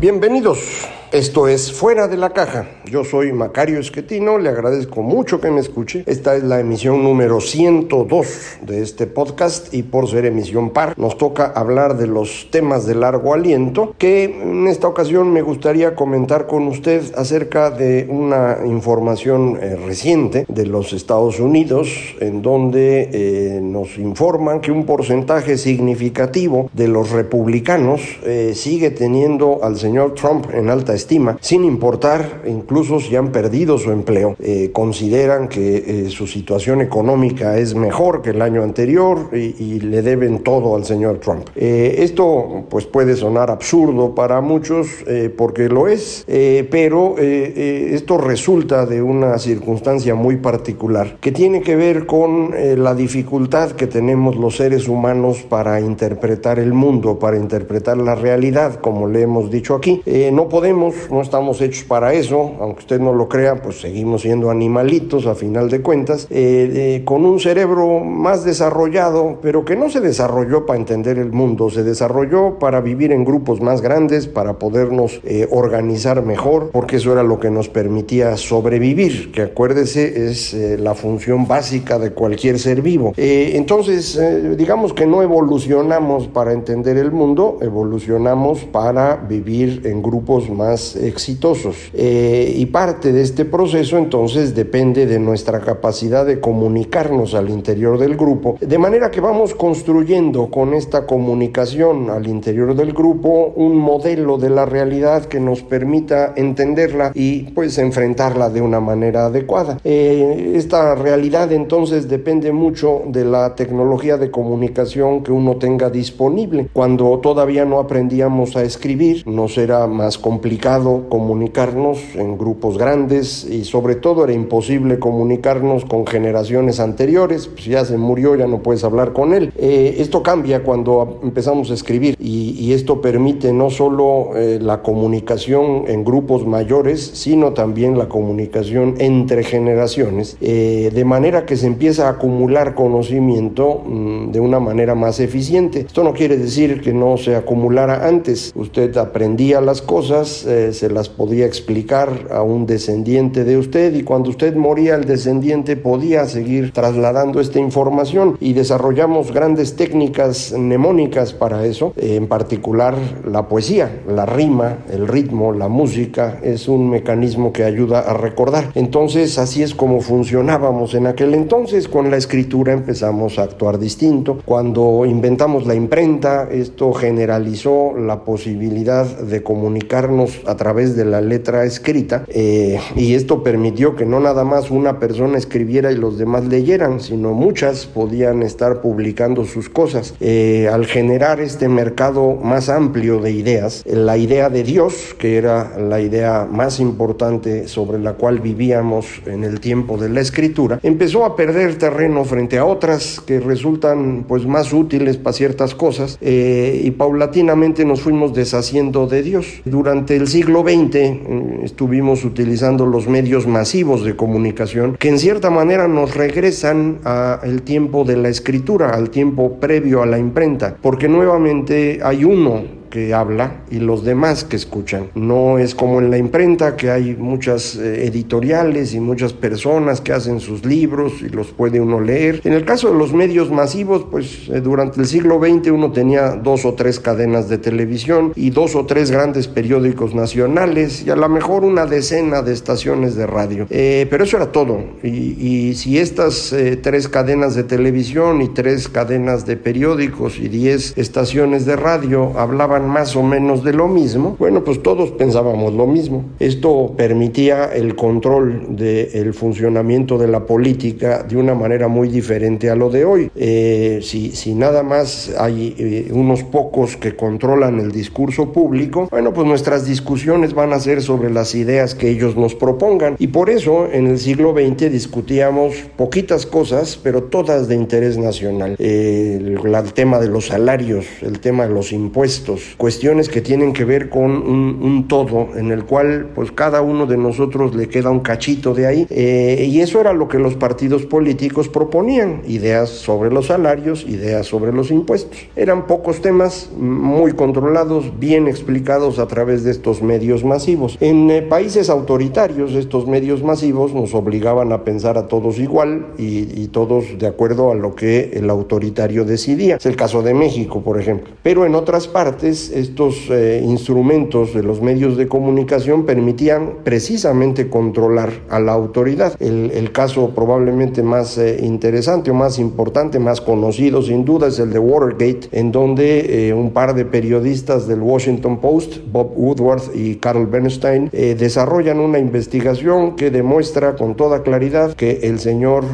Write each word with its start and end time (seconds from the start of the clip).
Bienvenidos. 0.00 0.88
Esto 1.12 1.48
es 1.48 1.72
Fuera 1.72 2.06
de 2.06 2.16
la 2.16 2.30
Caja. 2.30 2.68
Yo 2.84 3.02
soy 3.02 3.32
Macario 3.32 3.80
Esquetino, 3.80 4.38
le 4.38 4.48
agradezco 4.48 5.02
mucho 5.02 5.40
que 5.40 5.50
me 5.50 5.58
escuche. 5.58 6.04
Esta 6.06 6.36
es 6.36 6.44
la 6.44 6.60
emisión 6.60 7.02
número 7.02 7.40
102 7.40 8.58
de 8.62 8.80
este 8.80 9.08
podcast 9.08 9.74
y 9.74 9.82
por 9.82 10.08
ser 10.08 10.24
emisión 10.24 10.70
par 10.70 10.96
nos 10.96 11.18
toca 11.18 11.46
hablar 11.46 11.96
de 11.96 12.06
los 12.06 12.46
temas 12.52 12.86
de 12.86 12.94
largo 12.94 13.34
aliento 13.34 13.92
que 13.98 14.22
en 14.24 14.68
esta 14.68 14.86
ocasión 14.86 15.32
me 15.32 15.42
gustaría 15.42 15.96
comentar 15.96 16.46
con 16.46 16.68
usted 16.68 17.02
acerca 17.16 17.72
de 17.72 18.06
una 18.08 18.58
información 18.64 19.58
eh, 19.60 19.74
reciente 19.84 20.46
de 20.48 20.66
los 20.66 20.92
Estados 20.92 21.40
Unidos 21.40 21.88
en 22.20 22.40
donde 22.40 23.10
eh, 23.12 23.60
nos 23.60 23.98
informan 23.98 24.60
que 24.60 24.70
un 24.70 24.86
porcentaje 24.86 25.58
significativo 25.58 26.70
de 26.72 26.86
los 26.86 27.10
republicanos 27.10 28.00
eh, 28.24 28.52
sigue 28.54 28.92
teniendo 28.92 29.58
al 29.64 29.76
señor 29.76 29.89
Trump 30.14 30.46
en 30.52 30.70
alta 30.70 30.94
estima, 30.94 31.36
sin 31.40 31.64
importar 31.64 32.42
incluso 32.46 33.00
si 33.00 33.16
han 33.16 33.32
perdido 33.32 33.78
su 33.78 33.90
empleo. 33.90 34.36
Eh, 34.40 34.70
consideran 34.72 35.48
que 35.48 35.76
eh, 35.76 36.10
su 36.10 36.26
situación 36.26 36.80
económica 36.80 37.58
es 37.58 37.74
mejor 37.74 38.22
que 38.22 38.30
el 38.30 38.42
año 38.42 38.62
anterior 38.62 39.30
y, 39.32 39.80
le 39.80 40.02
deben 40.02 40.40
todo 40.40 40.76
al 40.76 40.84
señor 40.84 41.18
Trump. 41.18 41.48
Eh, 41.56 41.96
esto 41.98 42.64
pues 42.68 42.86
puede 42.86 43.16
sonar 43.16 43.50
absurdo 43.50 44.14
para 44.14 44.40
muchos 44.40 44.88
porque 45.36 45.68
lo 45.68 45.88
es, 45.88 46.24
pero 46.70 47.16
esto 47.18 48.18
resulta 48.18 48.86
de 48.86 49.02
una 49.02 49.38
circunstancia 49.38 50.14
muy 50.14 50.36
particular 50.36 51.16
que 51.20 51.32
tiene 51.32 51.62
que 51.62 51.76
ver 51.76 52.06
con 52.06 52.54
la 52.76 52.94
dificultad 52.94 53.72
que 53.72 53.86
tenemos 53.86 54.36
los 54.36 54.56
seres 54.56 54.88
humanos 54.88 55.42
para 55.48 55.80
interpretar 55.80 56.58
el 56.58 56.72
mundo, 56.72 57.18
para 57.18 57.36
interpretar 57.36 57.96
la 57.96 58.14
realidad, 58.14 58.80
como 58.80 59.08
le 59.08 59.22
hemos 59.22 59.50
dicho 59.50 59.74
aquí. 59.80 60.02
no 60.32 60.48
podemos 60.48 61.10
no 61.10 61.20
estamos 61.22 61.60
hechos 61.60 61.84
para 61.84 62.12
eso, 62.12 62.52
aunque 62.60 62.80
usted 62.80 63.00
no 63.00 63.12
lo 63.12 63.28
crea, 63.28 63.62
pues 63.62 63.80
seguimos 63.80 64.22
siendo 64.22 64.50
animalitos 64.50 65.26
a 65.26 65.34
final 65.34 65.68
de 65.68 65.80
cuentas, 65.80 66.26
eh, 66.30 66.70
eh, 67.00 67.02
con 67.04 67.24
un 67.24 67.40
cerebro 67.40 68.00
más 68.00 68.44
desarrollado, 68.44 69.38
pero 69.42 69.64
que 69.64 69.76
no 69.76 69.90
se 69.90 70.00
desarrolló 70.00 70.66
para 70.66 70.78
entender 70.78 71.18
el 71.18 71.32
mundo, 71.32 71.70
se 71.70 71.82
desarrolló 71.82 72.58
para 72.58 72.80
vivir 72.80 73.12
en 73.12 73.24
grupos 73.24 73.60
más 73.60 73.80
grandes, 73.80 74.26
para 74.26 74.58
podernos 74.58 75.20
eh, 75.24 75.48
organizar 75.50 76.24
mejor, 76.24 76.70
porque 76.72 76.96
eso 76.96 77.12
era 77.12 77.22
lo 77.22 77.38
que 77.38 77.50
nos 77.50 77.68
permitía 77.68 78.36
sobrevivir, 78.36 79.32
que 79.32 79.42
acuérdese 79.42 80.30
es 80.30 80.54
la 80.78 80.94
función 80.94 81.46
básica 81.46 81.98
de 81.98 82.12
cualquier 82.12 82.58
ser 82.58 82.82
vivo. 82.82 83.12
entonces, 83.16 84.20
digamos 84.56 84.92
que 84.92 85.06
no 85.06 85.22
evolucionamos 85.22 86.28
para 86.28 86.52
entender 86.52 86.96
el 86.96 87.12
mundo, 87.12 87.58
evolucionamos 87.60 88.64
para 88.64 89.16
vivir 89.16 89.69
en 89.84 90.02
grupos 90.02 90.50
más 90.50 90.96
exitosos. 90.96 91.76
Eh, 91.94 92.54
y 92.56 92.66
parte 92.66 93.12
de 93.12 93.22
este 93.22 93.44
proceso 93.44 93.96
entonces 93.98 94.54
depende 94.54 95.06
de 95.06 95.18
nuestra 95.18 95.60
capacidad 95.60 96.26
de 96.26 96.40
comunicarnos 96.40 97.34
al 97.34 97.50
interior 97.50 97.98
del 97.98 98.16
grupo, 98.16 98.56
de 98.60 98.78
manera 98.78 99.10
que 99.10 99.20
vamos 99.20 99.54
construyendo 99.54 100.50
con 100.50 100.74
esta 100.74 101.06
comunicación 101.06 102.10
al 102.10 102.26
interior 102.26 102.74
del 102.74 102.92
grupo 102.92 103.52
un 103.56 103.76
modelo 103.76 104.38
de 104.38 104.50
la 104.50 104.66
realidad 104.66 105.26
que 105.26 105.40
nos 105.40 105.62
permita 105.62 106.32
entenderla 106.36 107.12
y 107.14 107.42
pues 107.50 107.78
enfrentarla 107.78 108.50
de 108.50 108.60
una 108.60 108.80
manera 108.80 109.26
adecuada. 109.26 109.78
Eh, 109.84 110.52
esta 110.56 110.94
realidad 110.94 111.52
entonces 111.52 112.08
depende 112.08 112.52
mucho 112.52 113.02
de 113.06 113.24
la 113.24 113.54
tecnología 113.54 114.16
de 114.16 114.30
comunicación 114.30 115.22
que 115.22 115.32
uno 115.32 115.56
tenga 115.56 115.90
disponible. 115.90 116.68
Cuando 116.72 117.18
todavía 117.18 117.64
no 117.64 117.78
aprendíamos 117.78 118.56
a 118.56 118.62
escribir, 118.62 119.26
nos 119.26 119.56
era 119.60 119.86
más 119.86 120.18
complicado 120.18 121.04
comunicarnos 121.08 121.98
en 122.14 122.36
grupos 122.36 122.78
grandes 122.78 123.44
y 123.44 123.64
sobre 123.64 123.94
todo 123.94 124.24
era 124.24 124.32
imposible 124.32 124.98
comunicarnos 124.98 125.84
con 125.84 126.06
generaciones 126.06 126.80
anteriores, 126.80 127.46
pues 127.46 127.64
ya 127.66 127.84
se 127.84 127.96
murió, 127.96 128.34
ya 128.36 128.46
no 128.46 128.62
puedes 128.62 128.84
hablar 128.84 129.12
con 129.12 129.32
él. 129.32 129.52
Eh, 129.56 129.96
esto 129.98 130.22
cambia 130.22 130.62
cuando 130.62 131.20
empezamos 131.22 131.70
a 131.70 131.74
escribir 131.74 132.16
y, 132.18 132.70
esto 132.70 133.00
permite 133.00 133.52
no 133.52 133.68
solo 133.68 134.30
eh, 134.36 134.60
la 134.62 134.80
comunicación 134.80 135.84
en 135.88 136.04
grupos 136.04 136.46
mayores, 136.46 137.04
sino 137.14 137.52
también 137.52 137.98
la 137.98 138.08
comunicación 138.08 138.94
entre 138.98 139.42
generaciones, 139.42 140.36
eh, 140.40 140.90
de 140.94 141.04
manera 141.04 141.46
que 141.46 141.56
se 141.56 141.66
empieza 141.66 142.06
a 142.06 142.12
acumular 142.12 142.76
conocimiento 142.76 143.82
mm, 143.84 144.30
de 144.30 144.38
una 144.38 144.60
manera 144.60 144.94
más 144.94 145.18
eficiente. 145.18 145.80
Esto 145.80 146.04
no 146.04 146.12
quiere 146.12 146.36
decir 146.36 146.80
que 146.80 146.92
no 146.92 147.16
se 147.16 147.34
acumulara 147.34 148.06
antes, 148.06 148.52
usted 148.54 148.96
aprendía 149.40 149.62
las 149.62 149.80
cosas, 149.80 150.46
se 150.72 150.90
las 150.90 151.08
podía 151.08 151.46
explicar 151.46 152.28
a 152.30 152.42
un 152.42 152.66
descendiente 152.66 153.42
de 153.42 153.56
usted 153.56 153.94
y 153.94 154.02
cuando 154.02 154.28
usted 154.28 154.54
moría 154.54 154.96
el 154.96 155.06
descendiente 155.06 155.76
podía 155.76 156.26
seguir 156.26 156.72
trasladando 156.72 157.40
esta 157.40 157.58
información 157.58 158.36
y 158.38 158.52
desarrollamos 158.52 159.32
grandes 159.32 159.76
técnicas 159.76 160.52
mnemónicas 160.52 161.32
para 161.32 161.64
eso, 161.64 161.94
en 161.96 162.26
particular 162.26 162.94
la 163.26 163.48
poesía, 163.48 164.02
la 164.06 164.26
rima, 164.26 164.80
el 164.92 165.08
ritmo, 165.08 165.52
la 165.52 165.68
música 165.68 166.38
es 166.42 166.68
un 166.68 166.90
mecanismo 166.90 167.50
que 167.50 167.64
ayuda 167.64 168.00
a 168.00 168.12
recordar. 168.12 168.72
Entonces 168.74 169.38
así 169.38 169.62
es 169.62 169.74
como 169.74 170.02
funcionábamos 170.02 170.92
en 170.92 171.06
aquel 171.06 171.32
entonces, 171.32 171.88
con 171.88 172.10
la 172.10 172.18
escritura 172.18 172.74
empezamos 172.74 173.38
a 173.38 173.44
actuar 173.44 173.78
distinto. 173.78 174.42
Cuando 174.44 175.06
inventamos 175.06 175.66
la 175.66 175.74
imprenta, 175.74 176.46
esto 176.50 176.92
generalizó 176.92 177.96
la 177.96 178.22
posibilidad 178.22 179.06
de 179.06 179.29
comunicarnos 179.42 180.40
a 180.46 180.56
través 180.56 180.96
de 180.96 181.04
la 181.04 181.20
letra 181.20 181.64
escrita 181.64 182.24
eh, 182.28 182.78
y 182.96 183.14
esto 183.14 183.42
permitió 183.42 183.96
que 183.96 184.04
no 184.04 184.20
nada 184.20 184.44
más 184.44 184.70
una 184.70 184.98
persona 184.98 185.38
escribiera 185.38 185.92
y 185.92 185.96
los 185.96 186.18
demás 186.18 186.44
leyeran, 186.44 187.00
sino 187.00 187.32
muchas 187.32 187.86
podían 187.86 188.42
estar 188.42 188.80
publicando 188.80 189.44
sus 189.44 189.68
cosas. 189.68 190.14
Eh, 190.20 190.68
al 190.72 190.86
generar 190.86 191.40
este 191.40 191.68
mercado 191.68 192.34
más 192.34 192.68
amplio 192.68 193.20
de 193.20 193.32
ideas, 193.32 193.82
la 193.86 194.16
idea 194.16 194.50
de 194.50 194.64
Dios, 194.64 195.14
que 195.18 195.36
era 195.36 195.78
la 195.78 196.00
idea 196.00 196.48
más 196.50 196.80
importante 196.80 197.68
sobre 197.68 197.98
la 197.98 198.14
cual 198.14 198.40
vivíamos 198.40 199.06
en 199.26 199.44
el 199.44 199.60
tiempo 199.60 199.96
de 199.96 200.08
la 200.08 200.20
escritura, 200.20 200.80
empezó 200.82 201.24
a 201.24 201.36
perder 201.36 201.76
terreno 201.78 202.24
frente 202.24 202.58
a 202.58 202.64
otras 202.64 203.20
que 203.20 203.40
resultan 203.40 204.24
pues 204.26 204.46
más 204.46 204.72
útiles 204.72 205.16
para 205.16 205.34
ciertas 205.34 205.74
cosas 205.74 206.18
eh, 206.20 206.80
y 206.84 206.90
paulatinamente 206.92 207.84
nos 207.84 208.00
fuimos 208.00 208.34
deshaciendo 208.34 209.06
de 209.06 209.19
Dios. 209.22 209.60
Durante 209.64 210.16
el 210.16 210.26
siglo 210.28 210.62
XX 210.62 210.94
eh, 210.94 211.60
estuvimos 211.64 212.24
utilizando 212.24 212.86
los 212.86 213.08
medios 213.08 213.46
masivos 213.46 214.04
de 214.04 214.16
comunicación 214.16 214.96
que 214.98 215.08
en 215.08 215.18
cierta 215.18 215.50
manera 215.50 215.88
nos 215.88 216.14
regresan 216.14 216.98
al 217.04 217.62
tiempo 217.62 218.04
de 218.04 218.16
la 218.16 218.28
escritura, 218.28 218.90
al 218.90 219.10
tiempo 219.10 219.58
previo 219.58 220.02
a 220.02 220.06
la 220.06 220.18
imprenta, 220.18 220.76
porque 220.80 221.08
nuevamente 221.08 222.00
hay 222.02 222.24
uno 222.24 222.79
que 222.90 223.14
habla 223.14 223.62
y 223.70 223.78
los 223.78 224.04
demás 224.04 224.44
que 224.44 224.56
escuchan. 224.56 225.08
No 225.14 225.58
es 225.58 225.74
como 225.74 226.00
en 226.00 226.10
la 226.10 226.18
imprenta 226.18 226.76
que 226.76 226.90
hay 226.90 227.16
muchas 227.16 227.76
eh, 227.76 228.06
editoriales 228.06 228.92
y 228.94 229.00
muchas 229.00 229.32
personas 229.32 230.00
que 230.00 230.12
hacen 230.12 230.40
sus 230.40 230.64
libros 230.66 231.22
y 231.22 231.28
los 231.28 231.52
puede 231.52 231.80
uno 231.80 232.00
leer. 232.00 232.40
En 232.44 232.52
el 232.52 232.64
caso 232.64 232.92
de 232.92 232.98
los 232.98 233.12
medios 233.12 233.50
masivos, 233.50 234.06
pues 234.10 234.48
eh, 234.48 234.60
durante 234.60 235.00
el 235.00 235.06
siglo 235.06 235.38
XX 235.38 235.70
uno 235.70 235.92
tenía 235.92 236.30
dos 236.32 236.64
o 236.64 236.74
tres 236.74 236.98
cadenas 237.00 237.48
de 237.48 237.58
televisión 237.58 238.32
y 238.34 238.50
dos 238.50 238.74
o 238.74 238.84
tres 238.84 239.10
grandes 239.10 239.46
periódicos 239.46 240.14
nacionales 240.14 241.06
y 241.06 241.10
a 241.10 241.16
lo 241.16 241.28
mejor 241.28 241.64
una 241.64 241.86
decena 241.86 242.42
de 242.42 242.52
estaciones 242.52 243.14
de 243.14 243.26
radio. 243.26 243.66
Eh, 243.70 244.06
pero 244.10 244.24
eso 244.24 244.36
era 244.36 244.52
todo. 244.52 244.80
Y, 245.02 245.60
si 245.74 245.98
estas 245.98 246.54
tres 246.82 247.08
cadenas 247.08 247.54
de 247.54 247.62
televisión 247.64 248.42
y 248.42 248.48
tres 248.48 248.88
cadenas 248.88 249.46
de 249.46 249.56
periódicos 249.56 250.38
y 250.38 250.48
diez 250.48 250.96
estaciones 250.96 251.64
de 251.64 251.76
radio 251.76 252.38
hablaban 252.38 252.79
más 252.88 253.16
o 253.16 253.22
menos 253.22 253.64
de 253.64 253.72
lo 253.72 253.88
mismo, 253.88 254.36
bueno, 254.38 254.64
pues 254.64 254.82
todos 254.82 255.10
pensábamos 255.12 255.74
lo 255.74 255.86
mismo. 255.86 256.24
Esto 256.38 256.94
permitía 256.96 257.66
el 257.66 257.94
control 257.96 258.76
del 258.76 259.34
funcionamiento 259.34 260.18
de 260.18 260.28
la 260.28 260.46
política 260.46 261.22
de 261.22 261.36
una 261.36 261.54
manera 261.54 261.88
muy 261.88 262.08
diferente 262.08 262.70
a 262.70 262.74
lo 262.74 262.90
de 262.90 263.04
hoy. 263.04 263.30
Eh, 263.34 264.00
si, 264.02 264.32
si, 264.32 264.54
nada 264.54 264.82
más 264.82 265.32
hay 265.38 265.74
eh, 265.78 266.10
unos 266.12 266.42
pocos 266.42 266.96
que 266.96 267.16
controlan 267.16 267.80
el 267.80 267.92
discurso 267.92 268.52
público, 268.52 269.08
bueno, 269.10 269.32
pues 269.32 269.46
nuestras 269.46 269.86
discusiones 269.86 270.54
van 270.54 270.72
a 270.72 270.80
ser 270.80 271.02
sobre 271.02 271.30
las 271.30 271.54
ideas 271.54 271.94
que 271.94 272.10
ellos 272.10 272.36
nos 272.36 272.54
propongan. 272.54 273.16
Y 273.18 273.28
por 273.28 273.50
eso 273.50 273.88
en 273.90 274.06
el 274.06 274.18
siglo 274.18 274.52
XX 274.52 274.90
discutíamos 274.90 275.74
poquitas 275.96 276.46
cosas, 276.46 276.98
pero 277.02 277.24
todas 277.24 277.68
de 277.68 277.74
interés 277.74 278.18
nacional. 278.18 278.76
Eh, 278.78 279.38
el, 279.40 279.74
el 279.74 279.92
tema 279.92 280.18
de 280.18 280.28
los 280.28 280.46
salarios, 280.46 281.06
el 281.22 281.40
tema 281.40 281.66
de 281.66 281.74
los 281.74 281.92
impuestos, 281.92 282.69
cuestiones 282.76 283.28
que 283.28 283.40
tienen 283.40 283.72
que 283.72 283.84
ver 283.84 284.08
con 284.08 284.30
un, 284.30 285.06
todo 285.08 285.48
en 285.56 285.70
el 285.70 285.84
cual 285.84 286.28
pues 286.34 286.52
cada 286.52 286.82
uno 286.82 287.06
de 287.06 287.16
nosotros 287.16 287.74
le 287.74 287.88
queda 287.88 288.10
un 288.10 288.20
cachito 288.20 288.74
de 288.74 288.86
ahí 288.86 289.06
eh, 289.10 289.66
y 289.68 289.80
eso 289.80 290.00
era 290.00 290.12
lo 290.12 290.28
que 290.28 290.38
los 290.38 290.54
partidos 290.54 291.06
políticos 291.06 291.68
proponían, 291.68 292.42
ideas 292.46 292.90
sobre 292.90 293.30
los 293.30 293.46
salarios, 293.46 294.04
ideas 294.06 294.46
sobre 294.46 294.72
los 294.72 294.90
impuestos. 294.90 295.38
Eran 295.56 295.86
pocos 295.86 296.20
temas 296.20 296.70
muy 296.76 297.32
controlados, 297.32 298.18
bien 298.18 298.48
explicados 298.48 299.18
a 299.18 299.26
través 299.26 299.64
de 299.64 299.70
estos 299.70 300.02
medios 300.02 300.44
masivos. 300.44 300.96
En 301.00 301.30
eh, 301.30 301.42
países 301.42 301.90
autoritarios 301.90 302.74
estos 302.74 303.06
medios 303.06 303.42
masivos 303.42 303.94
nos 303.94 304.14
obligaban 304.14 304.72
a 304.72 304.84
pensar 304.84 305.18
a 305.18 305.26
todos 305.26 305.58
igual 305.58 306.06
y, 306.18 306.68
todos 306.68 307.18
de 307.18 307.26
acuerdo 307.26 307.72
a 307.72 307.74
lo 307.74 307.94
que 307.94 308.30
el 308.34 308.48
autoritario 308.48 309.24
decidía. 309.24 309.76
Es 309.76 309.86
el 309.86 309.96
caso 309.96 310.22
de 310.22 310.34
México, 310.34 310.82
por 310.82 311.00
ejemplo. 311.00 311.32
Pero 311.42 311.66
en 311.66 311.74
otras 311.74 312.06
partes 312.06 312.59
estos 312.68 313.28
eh, 313.30 313.62
instrumentos 313.64 314.52
de 314.52 314.62
los 314.62 314.82
medios 314.82 315.16
de 315.16 315.26
comunicación 315.26 316.04
permitían 316.04 316.74
precisamente 316.84 317.70
controlar 317.70 318.30
a 318.50 318.60
la 318.60 318.72
autoridad. 318.72 319.34
El, 319.40 319.90
caso 319.92 320.30
probablemente 320.34 321.02
más 321.02 321.36
eh, 321.36 321.58
interesante 321.62 322.30
o 322.30 322.34
más 322.34 322.58
importante, 322.58 323.18
más 323.18 323.40
conocido 323.40 324.02
sin 324.02 324.24
duda, 324.24 324.48
es 324.48 324.58
el 324.58 324.72
de 324.72 324.78
Watergate, 324.78 325.48
en 325.52 325.72
donde 325.72 326.48
eh, 326.48 326.54
un 326.54 326.70
par 326.70 326.94
de 326.94 327.04
periodistas 327.04 327.88
del 327.88 328.00
Washington 328.00 328.60
Post, 328.60 328.98
Bob 329.10 329.32
Woodward 329.34 329.82
y 329.94 330.16
Carl 330.16 330.46
Bernstein, 330.46 331.08
desarrollan 331.10 331.98
una 331.98 332.18
investigación 332.18 333.16
que 333.16 333.30
demuestra 333.30 333.96
con 333.96 334.14
toda 334.14 334.42
claridad 334.42 334.94
que 334.94 335.20
el 335.22 335.40
señor 335.40 335.84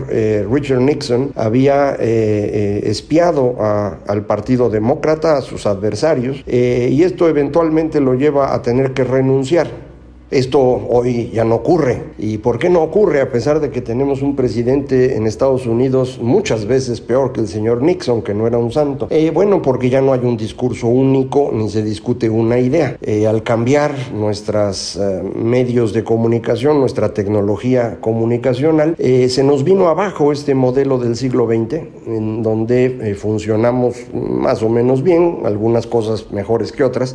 Richard 0.51 0.81
Nixon 0.81 1.33
había 1.37 1.95
espiado 1.95 3.57
al 4.07 4.27
Partido 4.27 4.69
Demócrata, 4.69 5.37
a 5.39 5.41
sus 5.43 5.67
adversarios, 5.67 6.43
y 6.91 7.03
esto 7.03 7.29
eventualmente 7.29 8.01
lo 8.01 8.15
lleva 8.15 8.55
a 8.55 8.63
tener 8.63 8.93
que 8.93 9.05
renunciar. 9.05 9.86
Esto 10.31 10.61
hoy 10.61 11.31
ya 11.33 11.45
no 11.45 11.55
ocurre. 11.55 12.03
¿Y 12.19 12.39
por 12.39 12.59
qué 12.59 12.69
no 12.69 12.83
ocurre 12.83 13.21
a 13.21 13.31
pesar 13.31 13.61
de 13.61 13.71
que 13.71 13.81
tenemos 13.81 14.23
un 14.23 14.35
presidente 14.35 15.17
en 15.17 15.25
Estados 15.25 15.67
Unidos 15.67 16.19
muchas 16.21 16.67
veces 16.67 17.01
peor 17.01 17.33
que 17.33 17.43
el 17.43 17.49
señor 17.49 17.81
Nixon, 17.81 18.23
que 18.23 18.35
no 18.35 18.49
era 18.49 18.59
un 18.59 18.73
santo? 18.73 19.07
Eh, 19.11 19.31
bueno, 19.33 19.63
porque 19.63 19.89
ya 19.89 20.01
no 20.01 20.13
hay 20.13 20.21
un 20.25 20.37
discurso 20.37 20.89
único 20.89 21.51
ni 21.53 21.71
se 21.71 21.85
discute 21.85 22.29
una 22.29 22.59
idea. 22.59 22.97
Eh, 23.03 23.29
al 23.29 23.45
cambiar 23.45 23.93
nuestros 24.13 24.97
eh, 24.97 25.23
medios 25.37 25.93
de 25.93 26.03
comunicación, 26.03 26.81
nuestra 26.81 27.15
tecnología 27.15 27.99
comunicacional, 28.01 28.97
se 28.97 29.45
nos 29.45 29.63
vino 29.63 29.89
abajo 29.89 30.33
este 30.33 30.55
modelo 30.55 30.99
del 30.99 31.15
siglo 31.15 31.47
XX, 31.47 31.75
en 32.07 32.43
donde 32.43 33.15
funcionamos 33.17 33.97
más 34.13 34.63
o 34.63 34.69
menos 34.69 35.03
bien, 35.03 35.41
algunas 35.45 35.87
cosas 35.87 36.33
mejores 36.33 36.73
que 36.73 36.83
otras. 36.83 37.15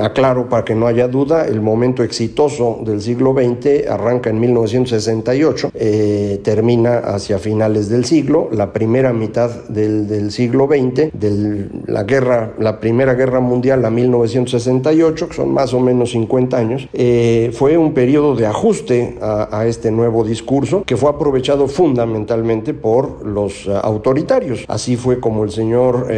aclaro 0.00 0.48
para 0.48 0.64
que 0.64 0.74
no 0.74 0.86
haya 0.86 1.06
duda, 1.06 1.46
el 1.46 1.60
momento 1.60 2.02
existe 2.02 2.23
exitoso 2.24 2.78
del 2.82 3.02
siglo 3.02 3.34
XX 3.34 3.86
arranca 3.88 4.30
en 4.30 4.40
1968, 4.40 5.72
eh, 5.74 6.40
termina 6.42 6.98
hacia 6.98 7.38
finales 7.38 7.90
del 7.90 8.06
siglo, 8.06 8.48
la 8.50 8.72
primera 8.72 9.12
mitad 9.12 9.50
del, 9.68 10.30
siglo 10.30 10.66
XX, 10.66 11.12
de 11.12 11.68
la 11.86 12.04
guerra, 12.04 12.54
la 12.58 12.80
primera 12.80 13.14
guerra 13.14 13.40
mundial 13.40 13.84
a 13.84 13.90
1968, 13.90 15.28
que 15.28 15.34
son 15.34 15.52
más 15.52 15.74
o 15.74 15.80
menos 15.80 16.12
50 16.12 16.56
años, 16.56 16.88
eh, 16.94 17.50
fue 17.52 17.76
un 17.76 17.92
periodo 17.92 18.34
de 18.34 18.46
ajuste 18.46 19.18
a, 19.20 19.64
este 19.66 19.90
nuevo 19.90 20.24
discurso 20.24 20.82
que 20.84 20.96
fue 20.96 21.10
aprovechado 21.10 21.68
fundamentalmente 21.68 22.74
por 22.74 23.24
los 23.24 23.66
eh, 23.66 23.72
autoritarios. 23.82 24.64
Así 24.68 24.96
fue 24.96 25.20
como 25.20 25.44
el 25.44 25.50
señor 25.50 26.08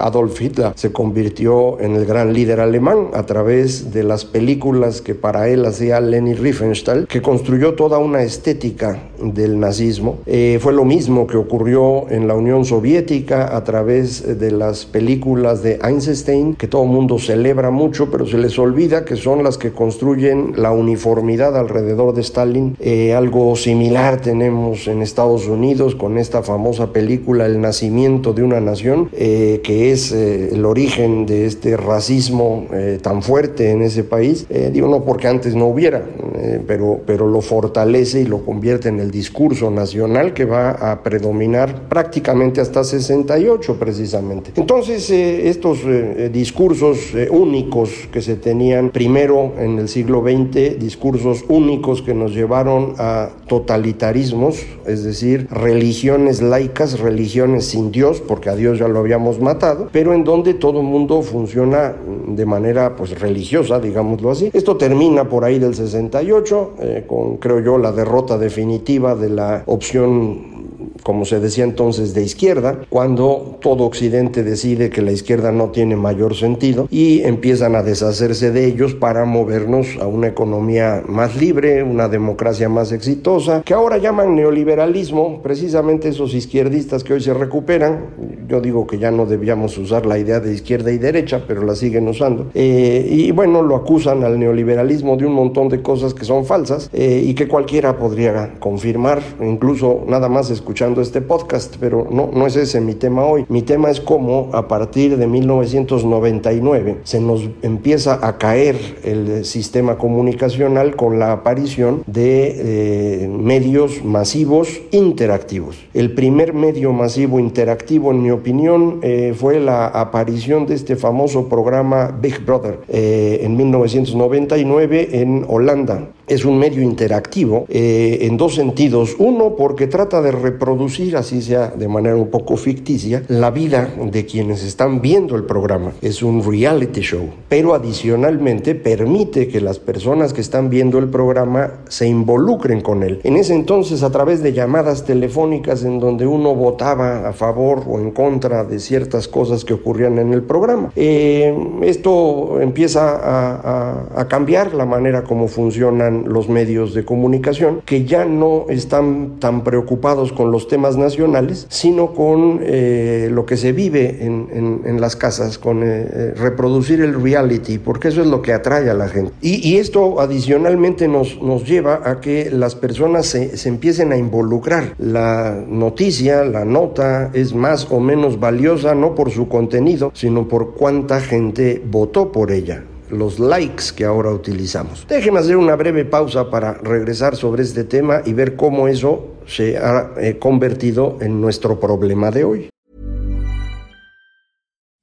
Adolf 0.00 0.40
Hitler 0.40 0.72
se 0.76 0.92
convirtió 0.92 1.80
en 1.80 1.94
el 1.94 2.06
gran 2.06 2.32
líder 2.32 2.60
alemán 2.60 3.08
a 3.12 3.24
través 3.24 3.92
de 3.92 4.02
las 4.02 4.24
películas 4.24 5.02
que 5.02 5.14
para 5.14 5.41
él 5.48 5.64
hacía 5.64 6.00
Leni 6.00 6.34
Riefenstahl, 6.34 7.06
que 7.06 7.22
construyó 7.22 7.74
toda 7.74 7.98
una 7.98 8.22
estética 8.22 8.98
del 9.22 9.58
nazismo. 9.60 10.18
Eh, 10.26 10.58
fue 10.60 10.72
lo 10.72 10.84
mismo 10.84 11.26
que 11.26 11.36
ocurrió 11.36 12.10
en 12.10 12.26
la 12.26 12.34
Unión 12.34 12.64
Soviética 12.64 13.56
a 13.56 13.64
través 13.64 14.38
de 14.38 14.50
las 14.50 14.84
películas 14.84 15.62
de 15.62 15.78
Einstein, 15.82 16.54
que 16.54 16.68
todo 16.68 16.82
el 16.82 16.90
mundo 16.90 17.18
celebra 17.18 17.70
mucho, 17.70 18.10
pero 18.10 18.26
se 18.26 18.38
les 18.38 18.58
olvida 18.58 19.04
que 19.04 19.16
son 19.16 19.42
las 19.44 19.58
que 19.58 19.72
construyen 19.72 20.54
la 20.56 20.72
uniformidad 20.72 21.56
alrededor 21.56 22.14
de 22.14 22.22
Stalin. 22.22 22.76
Eh, 22.80 23.14
algo 23.14 23.54
similar 23.56 24.20
tenemos 24.20 24.88
en 24.88 25.02
Estados 25.02 25.46
Unidos 25.46 25.94
con 25.94 26.18
esta 26.18 26.42
famosa 26.42 26.92
película 26.92 27.46
El 27.46 27.60
nacimiento 27.60 28.32
de 28.32 28.42
una 28.42 28.60
nación, 28.60 29.08
eh, 29.12 29.60
que 29.62 29.92
es 29.92 30.12
el 30.12 30.64
origen 30.64 31.26
de 31.26 31.46
este 31.46 31.76
racismo 31.76 32.66
tan 33.02 33.22
fuerte 33.22 33.70
en 33.70 33.82
ese 33.82 34.04
país. 34.04 34.46
digo, 34.72 34.88
no 34.88 35.04
porque 35.04 35.28
antes 35.32 35.54
no 35.54 35.66
hubiera, 35.66 36.04
eh, 36.36 36.60
pero, 36.66 37.00
pero 37.04 37.26
lo 37.26 37.40
fortalece 37.40 38.20
y 38.20 38.24
lo 38.24 38.44
convierte 38.44 38.88
en 38.88 39.00
el 39.00 39.10
discurso 39.10 39.70
nacional 39.70 40.32
que 40.32 40.44
va 40.44 40.70
a 40.70 41.02
predominar 41.02 41.88
prácticamente 41.88 42.60
hasta 42.60 42.84
68 42.84 43.76
precisamente. 43.78 44.52
Entonces, 44.54 45.10
eh, 45.10 45.48
estos 45.48 45.80
eh, 45.84 46.30
discursos 46.32 47.12
únicos 47.30 47.90
que 48.12 48.22
se 48.22 48.36
tenían 48.36 48.90
primero 48.90 49.52
en 49.58 49.78
el 49.78 49.88
siglo 49.88 50.22
XX, 50.22 50.78
discursos 50.78 51.44
únicos 51.48 52.02
que 52.02 52.14
nos 52.14 52.32
llevaron 52.32 52.94
a 52.98 53.30
totalitarismos, 53.48 54.64
es 54.86 55.02
decir, 55.04 55.48
religiones 55.50 56.40
laicas, 56.40 57.00
religiones 57.00 57.66
sin 57.66 57.90
Dios, 57.90 58.20
porque 58.20 58.50
a 58.50 58.54
Dios 58.54 58.78
ya 58.78 58.88
lo 58.88 58.98
habíamos 58.98 59.40
matado, 59.40 59.88
pero 59.92 60.14
en 60.14 60.24
donde 60.24 60.54
todo 60.54 60.80
el 60.80 60.86
mundo 60.86 61.22
funciona 61.22 61.94
de 62.28 62.46
manera 62.46 62.94
pues 62.96 63.18
religiosa, 63.18 63.80
digámoslo 63.80 64.30
así. 64.30 64.50
Esto 64.52 64.76
termina 64.76 65.21
por 65.28 65.44
ahí 65.44 65.58
del 65.58 65.74
68, 65.74 66.74
eh, 66.80 67.04
con 67.06 67.36
creo 67.36 67.60
yo 67.60 67.78
la 67.78 67.92
derrota 67.92 68.38
definitiva 68.38 69.14
de 69.14 69.30
la 69.30 69.62
opción 69.66 70.61
como 71.02 71.24
se 71.24 71.40
decía 71.40 71.64
entonces, 71.64 72.14
de 72.14 72.22
izquierda, 72.22 72.80
cuando 72.88 73.58
todo 73.60 73.84
Occidente 73.84 74.42
decide 74.42 74.90
que 74.90 75.02
la 75.02 75.12
izquierda 75.12 75.52
no 75.52 75.70
tiene 75.70 75.96
mayor 75.96 76.34
sentido 76.34 76.86
y 76.90 77.22
empiezan 77.22 77.74
a 77.74 77.82
deshacerse 77.82 78.50
de 78.50 78.66
ellos 78.66 78.94
para 78.94 79.24
movernos 79.24 79.98
a 80.00 80.06
una 80.06 80.28
economía 80.28 81.02
más 81.06 81.36
libre, 81.36 81.82
una 81.82 82.08
democracia 82.08 82.68
más 82.68 82.92
exitosa, 82.92 83.62
que 83.62 83.74
ahora 83.74 83.98
llaman 83.98 84.36
neoliberalismo, 84.36 85.42
precisamente 85.42 86.08
esos 86.08 86.34
izquierdistas 86.34 87.04
que 87.04 87.14
hoy 87.14 87.20
se 87.20 87.34
recuperan. 87.34 88.06
Yo 88.48 88.60
digo 88.60 88.86
que 88.86 88.98
ya 88.98 89.10
no 89.10 89.26
debíamos 89.26 89.76
usar 89.78 90.06
la 90.06 90.18
idea 90.18 90.40
de 90.40 90.52
izquierda 90.52 90.92
y 90.92 90.98
derecha, 90.98 91.44
pero 91.46 91.62
la 91.64 91.74
siguen 91.74 92.08
usando. 92.08 92.50
Eh, 92.54 93.06
y 93.10 93.30
bueno, 93.30 93.62
lo 93.62 93.76
acusan 93.76 94.24
al 94.24 94.38
neoliberalismo 94.38 95.16
de 95.16 95.26
un 95.26 95.32
montón 95.32 95.68
de 95.68 95.82
cosas 95.82 96.14
que 96.14 96.24
son 96.24 96.44
falsas 96.44 96.90
eh, 96.92 97.22
y 97.24 97.34
que 97.34 97.48
cualquiera 97.48 97.98
podría 97.98 98.54
confirmar, 98.58 99.22
incluso 99.40 100.04
nada 100.06 100.28
más 100.28 100.50
escuchando 100.50 100.91
este 101.00 101.20
podcast, 101.20 101.76
pero 101.80 102.06
no, 102.10 102.30
no 102.32 102.46
es 102.46 102.56
ese 102.56 102.80
mi 102.80 102.94
tema 102.94 103.24
hoy. 103.24 103.46
Mi 103.48 103.62
tema 103.62 103.90
es 103.90 104.00
cómo 104.00 104.50
a 104.52 104.68
partir 104.68 105.16
de 105.16 105.26
1999 105.26 106.98
se 107.04 107.20
nos 107.20 107.48
empieza 107.62 108.26
a 108.26 108.38
caer 108.38 108.76
el 109.04 109.44
sistema 109.44 109.96
comunicacional 109.96 110.96
con 110.96 111.18
la 111.18 111.32
aparición 111.32 112.02
de 112.06 113.22
eh, 113.24 113.28
medios 113.28 114.04
masivos 114.04 114.80
interactivos. 114.90 115.76
El 115.94 116.12
primer 116.12 116.52
medio 116.52 116.92
masivo 116.92 117.38
interactivo, 117.38 118.10
en 118.10 118.22
mi 118.22 118.30
opinión, 118.30 119.00
eh, 119.02 119.34
fue 119.36 119.60
la 119.60 119.86
aparición 119.86 120.66
de 120.66 120.74
este 120.74 120.96
famoso 120.96 121.48
programa 121.48 122.16
Big 122.20 122.44
Brother 122.44 122.80
eh, 122.88 123.40
en 123.42 123.56
1999 123.56 125.08
en 125.12 125.44
Holanda 125.48 126.08
es 126.26 126.44
un 126.44 126.58
medio 126.58 126.82
interactivo 126.82 127.66
eh, 127.68 128.18
en 128.22 128.36
dos 128.36 128.54
sentidos. 128.54 129.16
Uno, 129.18 129.56
porque 129.56 129.86
trata 129.86 130.22
de 130.22 130.32
reproducir, 130.32 131.16
así 131.16 131.42
sea 131.42 131.68
de 131.68 131.88
manera 131.88 132.16
un 132.16 132.28
poco 132.28 132.56
ficticia, 132.56 133.22
la 133.28 133.50
vida 133.50 133.88
de 134.02 134.26
quienes 134.26 134.64
están 134.64 135.00
viendo 135.00 135.36
el 135.36 135.44
programa. 135.44 135.92
Es 136.00 136.22
un 136.22 136.44
reality 136.44 137.00
show, 137.00 137.28
pero 137.48 137.74
adicionalmente 137.74 138.74
permite 138.74 139.48
que 139.48 139.60
las 139.60 139.78
personas 139.78 140.32
que 140.32 140.40
están 140.40 140.70
viendo 140.70 140.98
el 140.98 141.08
programa 141.08 141.80
se 141.88 142.06
involucren 142.06 142.80
con 142.80 143.02
él. 143.02 143.20
En 143.24 143.36
ese 143.36 143.54
entonces, 143.54 144.02
a 144.02 144.10
través 144.10 144.42
de 144.42 144.52
llamadas 144.52 145.04
telefónicas 145.04 145.84
en 145.84 145.98
donde 145.98 146.26
uno 146.26 146.54
votaba 146.54 147.28
a 147.28 147.32
favor 147.32 147.82
o 147.86 147.98
en 147.98 148.10
contra 148.10 148.64
de 148.64 148.78
ciertas 148.78 149.28
cosas 149.28 149.64
que 149.64 149.74
ocurrían 149.74 150.18
en 150.18 150.32
el 150.32 150.42
programa. 150.42 150.92
Eh, 150.96 151.54
esto 151.82 152.60
empieza 152.60 153.16
a, 153.16 154.20
a 154.20 154.28
cambiar 154.28 154.74
la 154.74 154.86
manera 154.86 155.24
como 155.24 155.48
funcionan 155.48 156.11
los 156.12 156.48
medios 156.48 156.94
de 156.94 157.04
comunicación, 157.04 157.82
que 157.84 158.04
ya 158.04 158.24
no 158.24 158.66
están 158.68 159.38
tan 159.38 159.64
preocupados 159.64 160.32
con 160.32 160.50
los 160.50 160.68
temas 160.68 160.96
nacionales, 160.96 161.66
sino 161.68 162.14
con 162.14 162.60
eh, 162.62 163.28
lo 163.30 163.46
que 163.46 163.56
se 163.56 163.72
vive 163.72 164.24
en, 164.24 164.48
en, 164.84 165.00
las 165.00 165.16
casas, 165.16 165.58
con 165.58 165.82
eh, 165.82 165.86
eh, 165.88 166.34
reproducir 166.36 167.00
el 167.00 167.20
reality, 167.20 167.78
porque 167.78 168.08
eso 168.08 168.20
es 168.20 168.26
lo 168.26 168.42
que 168.42 168.52
atrae 168.52 168.88
a 168.88 168.94
la 168.94 169.08
gente. 169.08 169.32
Y, 169.40 169.68
y 169.68 169.78
esto 169.78 170.20
adicionalmente 170.20 171.08
nos, 171.08 171.40
nos 171.42 171.66
lleva 171.66 172.02
a 172.04 172.20
que 172.20 172.50
las 172.50 172.74
personas 172.74 173.26
se, 173.26 173.56
se 173.56 173.68
empiecen 173.68 174.12
a 174.12 174.16
involucrar. 174.16 174.94
La 174.98 175.62
noticia, 175.66 176.44
la 176.44 176.64
nota 176.64 177.30
es 177.32 177.54
más 177.54 177.88
o 177.90 178.00
menos 178.00 178.38
valiosa 178.38 178.94
no 178.94 179.14
por 179.14 179.30
su 179.30 179.48
contenido, 179.48 180.10
sino 180.14 180.48
por 180.48 180.74
cuánta 180.74 181.20
gente 181.20 181.82
votó 181.84 182.32
por 182.32 182.52
ella 182.52 182.84
los 183.12 183.38
likes 183.38 183.92
que 183.94 184.04
ahora 184.04 184.30
utilizamos. 184.30 185.06
Déjenme 185.06 185.40
hacer 185.40 185.56
una 185.56 185.76
breve 185.76 186.04
pausa 186.04 186.50
para 186.50 186.74
regresar 186.74 187.36
sobre 187.36 187.62
este 187.62 187.84
tema 187.84 188.22
y 188.24 188.32
ver 188.32 188.56
cómo 188.56 188.88
eso 188.88 189.36
se 189.46 189.78
ha 189.78 190.12
eh, 190.16 190.38
convertido 190.38 191.18
en 191.20 191.40
nuestro 191.40 191.78
problema 191.78 192.30
de 192.30 192.44
hoy. 192.44 192.68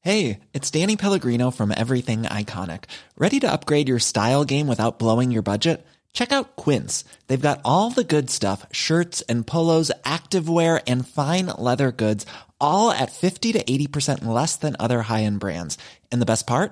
Hey, 0.02 0.40
it's 0.54 0.72
Danny 0.72 0.96
Pellegrino 0.96 1.52
from 1.52 1.72
Everything 1.72 2.24
Iconic. 2.24 2.86
Ready 3.18 3.40
to 3.42 3.52
upgrade 3.52 3.90
your 3.90 4.00
style 4.00 4.46
game 4.46 4.68
without 4.68 4.98
blowing 4.98 5.30
your 5.30 5.44
budget? 5.44 5.86
Check 6.14 6.32
out 6.32 6.56
Quince. 6.56 7.04
They've 7.28 7.40
got 7.40 7.60
all 7.64 7.92
the 7.92 8.04
good 8.04 8.30
stuff, 8.30 8.66
shirts 8.72 9.22
and 9.30 9.46
polos, 9.46 9.92
activewear 10.04 10.82
and 10.88 11.08
fine 11.08 11.48
leather 11.48 11.92
goods, 11.92 12.26
all 12.62 12.92
at 12.92 13.12
50 13.12 13.54
to 13.54 13.64
80% 13.64 14.26
less 14.26 14.56
than 14.56 14.76
other 14.80 15.02
high-end 15.04 15.40
brands. 15.40 15.78
And 16.12 16.22
the 16.22 16.26
best 16.26 16.48
part? 16.48 16.72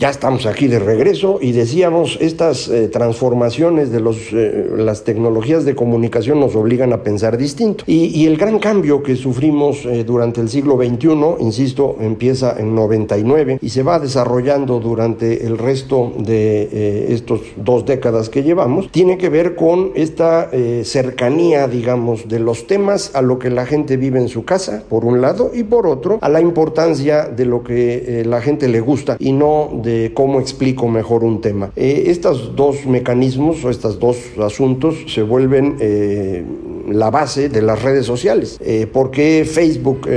Ya 0.00 0.08
estamos 0.08 0.46
aquí 0.46 0.66
de 0.66 0.78
regreso 0.78 1.38
y 1.42 1.52
decíamos, 1.52 2.16
estas 2.22 2.68
eh, 2.68 2.88
transformaciones 2.88 3.92
de 3.92 3.98
eh, 4.32 4.70
las 4.78 5.04
tecnologías 5.04 5.66
de 5.66 5.74
comunicación 5.74 6.40
nos 6.40 6.56
obligan 6.56 6.94
a 6.94 7.02
pensar 7.02 7.36
distinto. 7.36 7.84
Y, 7.86 8.06
y 8.06 8.24
el 8.24 8.38
gran 8.38 8.58
cambio 8.60 9.02
que 9.02 9.14
sufrimos 9.14 9.84
eh, 9.84 10.02
durante 10.04 10.40
el 10.40 10.48
siglo 10.48 10.78
XXI, 10.78 11.10
insisto, 11.40 11.96
empieza 12.00 12.58
en 12.58 12.74
99 12.74 13.58
y 13.60 13.68
se 13.68 13.82
va 13.82 13.98
desarrollando 13.98 14.80
durante 14.80 15.46
el 15.46 15.58
resto 15.58 16.14
de 16.16 17.12
estos 17.12 17.42
dos 17.56 17.84
décadas 17.84 18.30
que 18.30 18.42
llevamos, 18.42 18.90
tiene 18.90 19.18
que 19.18 19.28
ver 19.28 19.54
con 19.54 19.92
esta 19.94 20.50
cercanía, 20.82 21.68
digamos, 21.68 22.26
de 22.26 22.38
los 22.38 22.66
temas 22.66 23.10
a 23.14 23.20
lo 23.20 23.38
que 23.38 23.50
la 23.50 23.66
gente 23.66 23.98
vive 23.98 24.18
en 24.18 24.28
su 24.28 24.46
casa, 24.46 24.82
por 24.88 25.04
un 25.04 25.20
lado, 25.20 25.50
y 25.52 25.64
por 25.64 25.86
otro, 25.86 26.18
a 26.22 26.28
la 26.30 26.40
importancia 26.40 27.26
de 27.26 27.44
lo 27.44 27.62
que 27.62 28.22
la 28.24 28.40
gente 28.40 28.66
le 28.68 28.80
gusta 28.80 29.16
y 29.18 29.32
no 29.32 29.68
de 29.82 29.89
cómo 30.14 30.40
explico 30.40 30.88
mejor 30.88 31.24
un 31.24 31.40
tema. 31.40 31.70
Eh, 31.76 32.04
estos 32.06 32.54
dos 32.56 32.86
mecanismos 32.86 33.64
o 33.64 33.70
estos 33.70 33.98
dos 33.98 34.16
asuntos 34.38 34.96
se 35.06 35.22
vuelven 35.22 35.76
eh, 35.80 36.44
la 36.90 37.10
base 37.10 37.48
de 37.48 37.62
las 37.62 37.82
redes 37.82 38.06
sociales. 38.06 38.58
Eh, 38.60 38.86
¿Por 38.90 39.10
qué 39.10 39.44
Facebook 39.50 40.08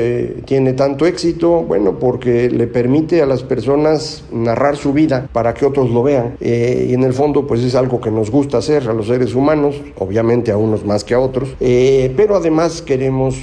tiene 0.46 0.74
tanto 0.74 1.06
éxito? 1.06 1.63
Bueno, 1.63 2.00
porque 2.00 2.50
le 2.50 2.68
permite 2.68 3.22
a 3.22 3.25
las 3.25 3.44
personas 3.44 4.24
narrar 4.32 4.75
su 4.75 4.94
vida 4.94 5.30
para 5.32 5.53
que 5.53 5.65
otros 5.65 5.89
lo 5.92 6.03
vean. 6.03 6.36
y 6.39 6.94
en 6.94 7.03
el 7.03 7.13
fondo, 7.13 7.48
pues 7.48 7.62
es 7.62 7.75
algo 7.75 8.00
que 8.01 8.12
nos 8.12 8.30
gusta 8.30 8.58
hacer 8.58 8.88
a 8.88 8.94
los 8.94 9.08
seres 9.08 9.36
humanos, 9.36 9.75
obviamente 10.00 10.51
a 10.51 10.58
unos 10.58 10.86
más 10.86 11.03
que 11.03 11.13
a 11.13 11.20
otros, 11.20 11.56
pero 11.60 12.36
además 12.36 12.82
queremos 12.82 13.36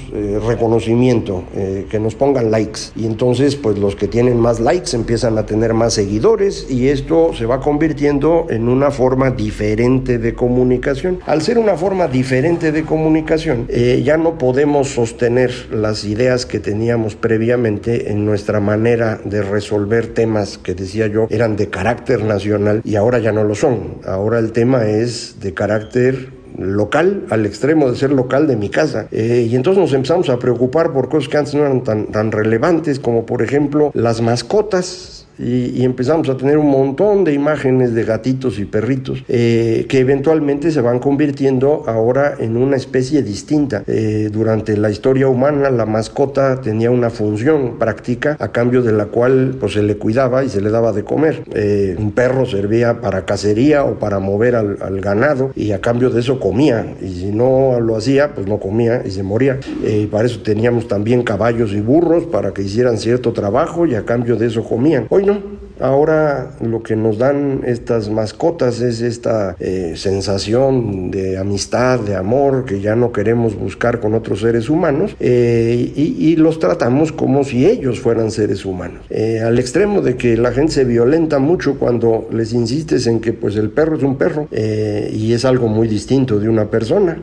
reconocimiento, 0.46 1.44
que 1.90 1.98
nos 1.98 2.14
pongan 2.14 2.50
likes. 2.50 2.80
Y 2.96 3.06
entonces, 3.06 3.56
pues 3.56 3.78
los 3.78 3.96
que 3.96 4.08
tienen 4.08 4.38
más 4.38 4.60
likes 4.60 4.94
empiezan 4.94 5.38
a 5.38 5.46
tener 5.46 5.74
más 5.74 5.94
seguidores 5.94 6.66
y 6.70 6.88
esto 6.88 7.32
se 7.34 7.46
va 7.46 7.60
convirtiendo 7.60 8.46
en 8.50 8.68
una 8.68 8.90
forma 8.90 9.30
diferente 9.30 10.18
de 10.18 10.34
comunicación. 10.34 11.20
Al 11.26 11.42
ser 11.42 11.58
una 11.58 11.76
forma 11.76 12.08
diferente 12.08 12.72
de 12.72 12.84
comunicación, 12.84 13.19
eh, 13.68 14.02
ya 14.04 14.16
no 14.16 14.38
podemos 14.38 14.88
sostener 14.88 15.50
las 15.72 16.04
ideas 16.04 16.46
que 16.46 16.60
teníamos 16.60 17.14
previamente 17.14 18.10
en 18.10 18.24
nuestra 18.24 18.60
manera 18.60 19.20
de 19.24 19.42
resolver 19.42 20.08
temas 20.08 20.58
que 20.58 20.74
decía 20.74 21.06
yo 21.06 21.26
eran 21.30 21.56
de 21.56 21.68
carácter 21.68 22.24
nacional 22.24 22.82
y 22.84 22.96
ahora 22.96 23.18
ya 23.18 23.32
no 23.32 23.44
lo 23.44 23.54
son. 23.54 23.98
Ahora 24.04 24.38
el 24.38 24.52
tema 24.52 24.86
es 24.86 25.40
de 25.40 25.54
carácter 25.54 26.40
local, 26.58 27.26
al 27.30 27.46
extremo 27.46 27.90
de 27.90 27.96
ser 27.96 28.12
local 28.12 28.46
de 28.46 28.56
mi 28.56 28.68
casa. 28.68 29.08
Eh, 29.10 29.46
y 29.50 29.56
entonces 29.56 29.80
nos 29.80 29.92
empezamos 29.92 30.28
a 30.28 30.38
preocupar 30.38 30.92
por 30.92 31.08
cosas 31.08 31.28
que 31.28 31.38
antes 31.38 31.54
no 31.54 31.60
eran 31.60 31.82
tan, 31.84 32.06
tan 32.06 32.32
relevantes, 32.32 32.98
como 32.98 33.26
por 33.26 33.42
ejemplo 33.42 33.90
las 33.94 34.20
mascotas 34.20 35.19
y, 35.40 35.84
empezamos 35.84 36.28
a 36.28 36.36
tener 36.36 36.58
un 36.58 36.70
montón 36.70 37.24
de 37.24 37.32
imágenes 37.32 37.94
de 37.94 38.04
gatitos 38.04 38.58
y 38.58 38.64
perritos 38.64 39.24
eh, 39.28 39.86
que 39.88 39.98
eventualmente 39.98 40.70
se 40.70 40.80
van 40.80 40.98
convirtiendo 40.98 41.84
ahora 41.86 42.34
en 42.38 42.56
una 42.56 42.76
especie 42.76 43.22
distinta. 43.22 43.82
Eh, 43.86 44.28
durante 44.30 44.76
la 44.76 44.90
historia 44.90 45.28
humana 45.28 45.70
la 45.70 45.86
mascota 45.86 46.60
tenía 46.60 46.90
una 46.90 47.10
función 47.10 47.78
práctica 47.78 48.36
a 48.38 48.52
cambio 48.52 48.82
de 48.82 48.92
la 48.92 49.06
cual 49.06 49.56
pues, 49.58 49.72
se 49.72 49.82
le 49.82 49.96
cuidaba 49.96 50.44
y 50.44 50.48
se 50.48 50.60
le 50.60 50.70
daba 50.70 50.92
de 50.92 51.04
comer. 51.04 51.44
Eh, 51.54 51.96
un 51.98 52.12
perro 52.12 52.44
servía 52.46 53.00
para 53.00 53.24
cacería 53.24 53.84
o 53.84 53.98
para 53.98 54.18
mover 54.18 54.56
al, 54.56 54.78
al, 54.80 55.00
ganado 55.00 55.50
y 55.54 55.72
a 55.72 55.80
cambio 55.80 56.10
de 56.10 56.20
eso 56.20 56.38
comía 56.38 56.94
y 57.00 57.20
si 57.20 57.32
no 57.32 57.80
lo 57.80 57.96
hacía 57.96 58.34
pues 58.34 58.46
no 58.46 58.58
comía 58.58 59.02
y 59.04 59.10
se 59.10 59.22
moría. 59.22 59.58
y 59.82 60.06
para 60.06 60.26
eso 60.26 60.40
teníamos 60.40 60.88
también 60.88 61.22
caballos 61.22 61.72
y 61.72 61.80
burros 61.80 62.24
para 62.24 62.52
que 62.52 62.62
hicieran 62.62 62.98
cierto 62.98 63.32
trabajo 63.32 63.86
y 63.86 63.94
a 63.94 64.04
cambio 64.04 64.36
de 64.36 64.46
eso 64.46 64.62
comían. 64.62 65.06
Hoy 65.08 65.24
Ordnung. 65.30 65.59
Ahora 65.80 66.50
lo 66.60 66.82
que 66.82 66.94
nos 66.94 67.18
dan 67.18 67.62
estas 67.66 68.10
mascotas 68.10 68.80
es 68.80 69.00
esta 69.00 69.56
eh, 69.58 69.94
sensación 69.96 71.10
de 71.10 71.38
amistad, 71.38 72.00
de 72.00 72.16
amor 72.16 72.64
que 72.66 72.80
ya 72.80 72.94
no 72.96 73.12
queremos 73.12 73.58
buscar 73.58 74.00
con 74.00 74.14
otros 74.14 74.40
seres 74.40 74.68
humanos 74.68 75.16
eh, 75.20 75.92
y, 75.96 76.36
los 76.40 76.58
tratamos 76.58 77.12
como 77.12 77.44
si 77.44 77.66
ellos 77.66 78.00
fueran 78.00 78.30
seres 78.30 78.64
humanos. 78.64 79.00
Eh, 79.10 79.40
al 79.40 79.58
extremo 79.58 80.00
de 80.00 80.16
que 80.16 80.36
la 80.36 80.52
gente 80.52 80.72
se 80.72 80.84
violenta 80.84 81.38
mucho 81.38 81.78
cuando 81.78 82.28
les 82.32 82.52
insistes 82.52 83.06
en 83.06 83.20
que 83.20 83.32
pues 83.32 83.56
el 83.56 83.70
perro 83.70 83.96
es 83.96 84.02
un 84.02 84.16
perro 84.16 84.48
y 84.50 85.32
es 85.32 85.44
algo 85.44 85.68
muy 85.68 85.88
distinto 85.88 86.38
de 86.38 86.48
una 86.48 86.70
persona. 86.70 87.18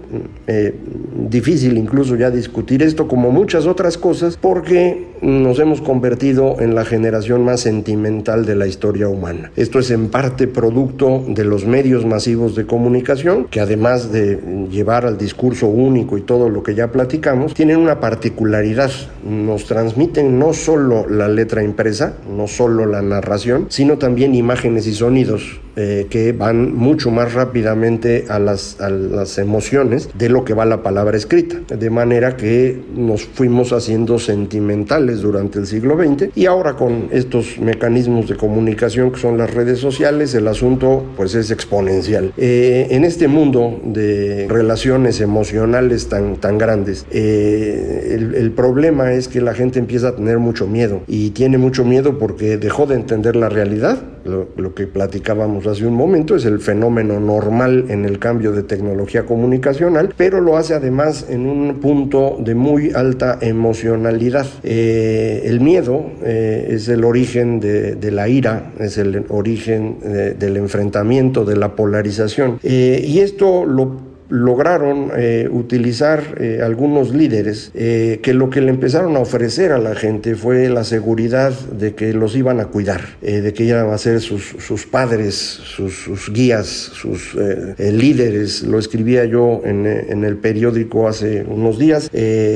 difícil 1.30 1.78
incluso 1.78 2.16
ya 2.16 2.30
discutir 2.30 2.84
esto 2.84 3.08
como 3.08 3.32
muchas 3.32 3.66
otras 3.66 3.98
cosas 3.98 4.38
porque 4.38 5.08
nos 5.22 5.60
hemos 5.60 5.82
convertido 5.82 6.58
en 6.60 6.76
la 6.76 6.86
generación 6.86 7.44
más 7.44 7.62
sentimental 7.62 8.46
de 8.48 8.56
la 8.56 8.66
historia 8.66 9.08
humana. 9.08 9.52
Esto 9.56 9.78
es 9.80 9.92
en 9.92 10.10
parte 10.10 10.48
producto 10.48 11.24
de 11.28 11.46
los 11.46 11.66
medios 11.66 12.06
masivos 12.06 12.56
de 12.56 12.66
comunicación, 12.66 13.46
que 13.46 13.60
además 13.60 14.12
de 14.12 14.40
llevar 14.72 15.06
al 15.06 15.18
discurso 15.18 15.68
único 15.68 16.18
y 16.18 16.22
todo 16.22 16.50
lo 16.50 16.64
que 16.64 16.74
ya 16.74 16.92
platicamos, 16.92 17.54
tienen 17.54 17.78
una 17.78 18.00
particularidad. 18.00 18.92
Nos 19.24 19.66
transmiten 19.66 20.40
no 20.40 20.54
solo 20.54 21.08
la 21.08 21.28
letra 21.28 21.62
impresa, 21.62 22.18
no 22.36 22.48
solo 22.48 22.86
la 22.86 23.02
narración, 23.02 23.68
sino 23.70 23.98
también 23.98 24.34
imágenes 24.34 24.88
y 24.88 24.94
sonidos 24.94 25.60
eh, 25.80 26.08
que 26.10 26.32
van 26.32 26.76
mucho 26.76 27.12
más 27.12 27.36
rápidamente 27.36 28.26
a 28.30 28.40
las, 28.40 28.82
a 28.82 28.90
las 28.90 29.38
emociones 29.38 30.10
de 30.18 30.28
lo 30.28 30.44
que 30.44 30.56
va 30.56 30.66
la 30.66 30.82
palabra 30.82 31.16
escrita. 31.16 31.60
De 31.76 31.90
manera 31.92 32.36
que 32.36 32.82
nos 32.96 33.26
fuimos 33.26 33.74
haciendo 33.74 34.18
sentimentales 34.18 35.22
durante 35.22 35.60
el 35.60 35.68
siglo 35.68 35.96
XX 35.96 36.36
y 36.36 36.48
ahora 36.48 36.74
con 36.74 37.10
estos 37.12 37.60
mecanismos 37.60 38.28
de 38.28 38.36
comunicación 38.36 39.12
que 39.12 39.20
son 39.20 39.38
las 39.38 39.54
redes 39.54 39.78
sociales, 39.78 40.34
el 40.34 40.48
asunto 40.48 41.06
pues 41.16 41.36
es 41.36 41.52
exponencial. 41.52 42.34
Eh, 42.38 42.88
en 42.90 43.06
este 43.06 43.28
mundo 43.28 43.80
de 43.84 44.48
relaciones 44.50 45.22
emocionales 45.22 46.10
tan, 46.10 46.38
tan 46.38 46.58
grandes, 46.58 47.06
eh, 47.12 48.16
el, 48.16 48.34
el 48.34 48.52
problema 48.52 49.14
es 49.14 49.28
que 49.28 49.42
la 49.42 49.54
gente 49.54 49.78
empieza 49.78 50.08
a 50.08 50.16
tener 50.16 50.40
mucho 50.40 50.66
miedo 50.66 51.02
y 51.08 51.30
tiene 51.30 51.60
mucho 51.60 51.86
miedo 51.86 52.18
porque 52.18 52.58
dejó 52.58 52.88
de 52.88 52.96
entender 52.96 53.36
la 53.36 53.50
realidad 53.50 54.02
lo, 54.28 54.76
que 54.76 54.88
platicábamos 54.88 55.66
hace 55.68 55.86
un 55.86 55.96
momento, 55.96 56.36
es 56.36 56.46
el 56.46 56.60
fenómeno 56.60 57.20
normal 57.20 57.86
en 57.90 58.06
el 58.06 58.20
cambio 58.20 58.52
de 58.52 58.64
tecnología 58.64 59.26
comunicacional, 59.26 60.14
pero 60.16 60.42
lo 60.42 60.58
hace 60.58 60.74
además 60.74 61.26
en 61.30 61.48
un 61.48 61.80
punto 61.80 62.38
de 62.40 62.56
muy 62.56 62.92
alta 62.94 63.38
emocionalidad. 63.42 64.48
Eh, 64.64 65.44
el 65.46 65.60
miedo 65.60 66.06
eh, 66.24 66.68
es 66.72 66.88
el 66.88 67.04
origen 67.04 67.60
de, 67.60 68.12
la 68.12 68.30
ira, 68.30 68.74
es 68.80 68.98
el 68.98 69.26
origen 69.30 69.98
eh, 70.04 70.36
del 70.38 70.58
enfrentamiento, 70.58 71.46
de 71.46 71.56
la 71.56 71.76
polarización. 71.76 72.60
y 72.64 73.20
esto 73.20 73.66
lo 73.66 74.07
lograron 74.30 75.12
eh, 75.16 75.48
utilizar 75.50 76.36
eh, 76.40 76.60
algunos 76.64 77.14
líderes 77.14 77.72
eh, 77.74 78.20
que 78.22 78.34
lo 78.34 78.50
que 78.50 78.62
le 78.62 78.70
empezaron 78.70 79.16
a 79.16 79.20
ofrecer 79.20 79.72
a 79.72 79.78
la 79.78 79.96
gente 79.96 80.36
fue 80.36 80.70
la 80.70 80.84
seguridad 80.84 81.52
de 81.52 81.96
que 81.96 82.14
los 82.14 82.36
iban 82.36 82.60
a 82.60 82.66
cuidar, 82.66 83.02
de 83.22 83.54
que 83.54 83.64
iban 83.64 83.90
a 83.90 83.98
ser 83.98 84.20
sus, 84.22 84.56
sus 84.60 84.86
padres, 84.86 85.36
sus, 85.36 86.32
guías, 86.32 86.68
sus 86.68 87.36
líderes. 87.78 88.64
Lo 88.64 88.80
escribía 88.80 89.26
yo 89.26 89.62
en, 89.64 89.86
en, 89.86 90.24
el 90.24 90.38
periódico 90.38 91.08
hace 91.08 91.44
unos 91.48 91.78
días. 91.78 92.10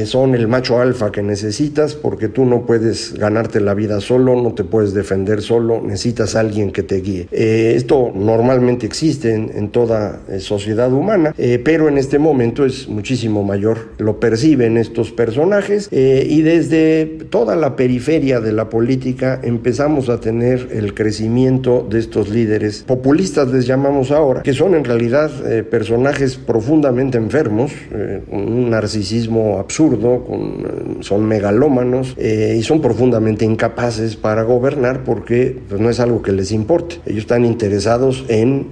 son 0.05 0.35
el 0.35 0.47
macho 0.47 0.79
alfa 0.79 1.11
que 1.11 1.21
necesitas 1.21 1.95
porque 1.95 2.27
tú 2.27 2.45
no 2.45 2.65
puedes 2.65 3.13
ganarte 3.13 3.59
la 3.61 3.73
vida 3.73 4.01
solo, 4.01 4.41
no 4.41 4.53
te 4.53 4.63
puedes 4.63 4.93
defender 4.93 5.41
solo, 5.41 5.81
necesitas 5.81 6.35
a 6.35 6.41
alguien 6.41 6.71
que 6.71 6.83
te 6.83 7.01
guíe. 7.01 7.27
esto 7.31 8.11
normalmente 8.13 8.85
existe 8.85 9.33
en, 9.33 9.51
en 9.55 9.69
toda 9.69 10.21
sociedad 10.39 10.91
humana 10.91 11.33
pero 11.63 11.87
en 11.87 11.97
este 11.97 12.19
momento 12.19 12.65
es 12.65 12.87
muchísimo 12.87 13.43
mayor. 13.43 13.89
Lo 13.97 14.19
perciben 14.19 14.77
estos 14.77 15.11
personajes 15.11 15.89
eh, 15.91 16.25
y 16.29 16.41
desde 16.41 17.05
toda 17.29 17.55
la 17.55 17.75
periferia 17.75 18.39
de 18.39 18.51
la 18.51 18.69
política 18.69 19.39
empezamos 19.43 20.09
a 20.09 20.19
tener 20.19 20.69
el 20.71 20.93
crecimiento 20.93 21.85
de 21.89 21.99
estos 21.99 22.29
líderes 22.29 22.83
populistas, 22.83 23.49
les 23.49 23.65
llamamos 23.65 24.11
ahora, 24.11 24.41
que 24.43 24.53
son 24.53 24.75
en 24.75 24.83
realidad 24.83 25.31
eh, 25.47 25.63
personajes 25.63 26.35
profundamente 26.35 27.17
enfermos, 27.17 27.71
eh, 27.91 28.21
un 28.29 28.69
narcisismo 28.69 29.59
absurdo, 29.59 30.25
con, 30.25 31.01
son 31.01 31.25
megalómanos 31.27 32.15
y 32.17 32.61
son 32.63 32.81
profundamente 32.81 33.45
incapaces 33.45 34.15
para 34.15 34.43
gobernar 34.43 35.03
porque 35.03 35.57
pues, 35.67 35.79
no 35.79 35.89
es 35.89 35.99
algo 35.99 36.21
que 36.21 36.31
les 36.31 36.51
importe. 36.51 36.95
Ellos 37.05 37.21
están 37.21 37.45
interesados 37.45 38.25
en 38.27 38.67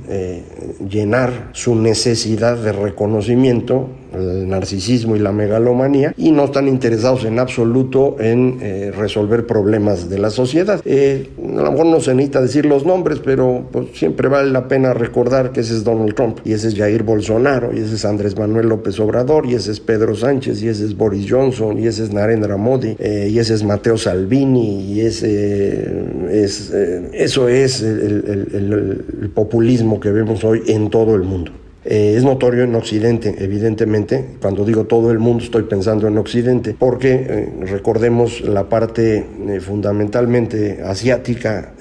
llenar 0.90 1.50
su 1.54 1.76
necesidad 1.76 2.58
de 2.58 2.72
reconocimiento 2.80 3.90
el 4.14 4.48
narcisismo 4.48 5.16
y 5.16 5.20
la 5.20 5.32
megalomanía 5.32 6.14
y 6.18 6.32
no 6.32 6.46
están 6.46 6.68
interesados 6.68 7.26
en 7.26 7.40
absoluto 7.40 8.16
en 8.20 8.58
eh, 8.62 8.92
resolver 8.96 9.46
problemas 9.46 10.10
de 10.10 10.18
la 10.18 10.30
sociedad. 10.30 10.82
Eh, 10.86 11.30
a 11.38 11.62
lo 11.62 11.72
mejor 11.72 11.86
no 11.88 12.00
se 12.00 12.14
necesita 12.14 12.42
decir 12.42 12.66
los 12.66 12.86
nombres, 12.86 13.20
pero 13.24 13.68
pues, 13.72 13.88
siempre 13.94 14.28
vale 14.28 14.50
la 14.50 14.68
pena 14.68 14.94
recordar 14.94 15.52
que 15.52 15.62
ese 15.62 15.76
es 15.76 15.84
Donald 15.84 16.16
Trump 16.16 16.40
y 16.44 16.54
ese 16.54 16.70
es 16.70 16.76
Jair 16.76 17.04
Bolsonaro 17.04 17.72
y 17.74 17.80
ese 17.80 17.96
es 17.96 18.06
Andrés 18.06 18.38
Manuel 18.38 18.68
López 18.68 19.00
Obrador 19.00 19.46
y 19.46 19.56
ese 19.56 19.72
es 19.72 19.80
Pedro 19.80 20.16
Sánchez 20.16 20.62
y 20.64 20.68
ese 20.68 20.86
es 20.86 20.98
Boris 20.98 21.28
Johnson 21.30 21.78
y 21.80 21.88
ese 21.88 22.04
es 22.04 22.14
Narendra 22.14 22.58
Modi 22.58 22.96
eh, 23.00 23.30
y 23.32 23.40
ese 23.40 23.54
es 23.54 23.64
Mateo 23.64 23.98
Salvini 23.98 24.94
y 24.94 25.02
ese 25.02 26.04
es, 26.32 26.72
eso 27.14 27.48
es 27.48 27.82
el 27.82 29.32
populismo 29.34 30.00
que 30.00 30.12
vemos 30.12 30.44
hoy 30.44 30.64
en 30.68 30.90
todo 30.90 31.16
el 31.16 31.24
mundo. 31.24 31.52
Eh, 31.92 32.14
es 32.16 32.24
notorio 32.24 32.66
en 32.66 32.76
Occidente, 32.76 33.34
evidentemente. 33.40 34.24
Cuando 34.40 34.64
digo 34.64 34.86
todo 34.86 35.10
el 35.10 35.18
mundo 35.18 35.44
estoy 35.44 35.64
pensando 35.64 36.08
en 36.08 36.20
Occidente, 36.20 36.76
porque 36.78 37.14
eh, 37.14 37.50
recordemos 37.62 38.42
la 38.42 38.70
parte 38.70 39.26
eh, 39.48 39.60
fundamentalmente 39.60 40.84
asiática, 40.86 41.74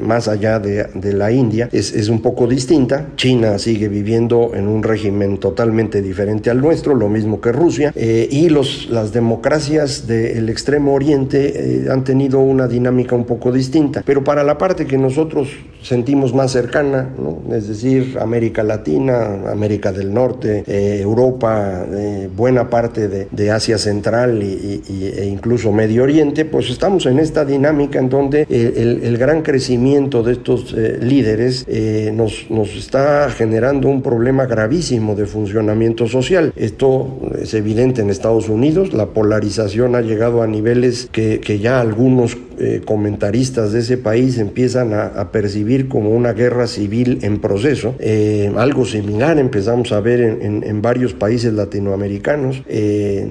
más 0.00 0.28
allá 0.28 0.60
de, 0.60 1.12
la 1.12 1.32
India, 1.32 1.68
es, 1.72 1.92
es, 1.92 2.08
un 2.08 2.22
poco 2.22 2.46
distinta. 2.46 3.08
China 3.16 3.58
sigue 3.58 3.88
viviendo 3.88 4.52
en 4.54 4.68
un 4.68 4.84
régimen 4.84 5.38
totalmente 5.38 6.00
diferente 6.00 6.50
al 6.50 6.60
nuestro, 6.60 6.94
lo 6.94 7.08
mismo 7.08 7.40
que 7.40 7.50
Rusia, 7.50 7.92
y 7.96 8.48
los, 8.50 8.88
las 8.90 9.12
democracias 9.12 10.06
del 10.06 10.48
extremo 10.48 10.94
oriente 10.94 11.86
han 11.90 12.04
tenido 12.04 12.38
una 12.38 12.68
dinámica 12.68 13.16
un 13.16 13.24
poco 13.24 13.50
distinta. 13.50 14.02
Pero 14.06 14.22
para 14.22 14.44
la 14.44 14.58
parte 14.58 14.86
que 14.86 14.98
nosotros 14.98 15.48
sentimos 15.84 16.34
más 16.34 16.50
cercana, 16.50 17.10
¿no? 17.18 17.54
es 17.54 17.68
decir, 17.68 18.16
América 18.20 18.62
Latina, 18.62 19.50
América 19.50 19.92
del 19.92 20.12
Norte, 20.12 20.64
eh, 20.66 20.98
Europa, 21.00 21.84
eh, 21.92 22.28
buena 22.34 22.70
parte 22.70 23.08
de, 23.08 23.50
Asia 23.50 23.76
Central 23.76 24.42
y, 24.42 24.82
e 24.88 25.26
incluso 25.26 25.70
Medio 25.70 26.02
Oriente, 26.02 26.46
pues 26.46 26.70
estamos 26.70 27.04
en 27.04 27.18
esta 27.18 27.44
dinámica 27.44 27.98
en 27.98 28.08
donde 28.08 28.46
el, 28.48 29.18
gran 29.18 29.42
crecimiento 29.42 30.22
de 30.22 30.32
estos 30.32 30.74
eh, 30.76 30.98
líderes 31.00 31.66
nos, 32.14 32.46
nos 32.50 32.74
está 32.74 33.28
generando 33.30 33.88
un 33.88 34.00
problema 34.00 34.46
gravísimo 34.46 35.14
de 35.14 35.26
funcionamiento 35.26 36.08
social. 36.08 36.52
Esto 36.56 37.20
es 37.40 37.52
evidente 37.52 38.00
en 38.00 38.08
Estados 38.08 38.48
Unidos, 38.48 38.94
la 38.94 39.06
polarización 39.06 39.94
ha 39.94 40.00
llegado 40.00 40.42
a 40.42 40.46
niveles 40.46 41.08
que, 41.12 41.40
que 41.40 41.58
ya 41.58 41.80
algunos 41.80 42.36
comentaristas 42.84 43.72
de 43.72 43.80
ese 43.80 43.98
país 43.98 44.38
empiezan 44.38 44.92
a, 44.94 45.30
percibir 45.32 45.88
como 45.88 46.10
una 46.10 46.32
guerra 46.32 46.66
civil 46.66 47.18
en 47.22 47.40
proceso, 47.40 47.94
algo 48.56 48.84
similar 48.84 49.38
empezamos 49.38 49.92
a 49.92 50.00
ver 50.00 50.20
en, 50.20 50.82
varios 50.82 51.14
países 51.14 51.52
latinoamericanos. 51.52 52.62
Eh, 52.68 53.26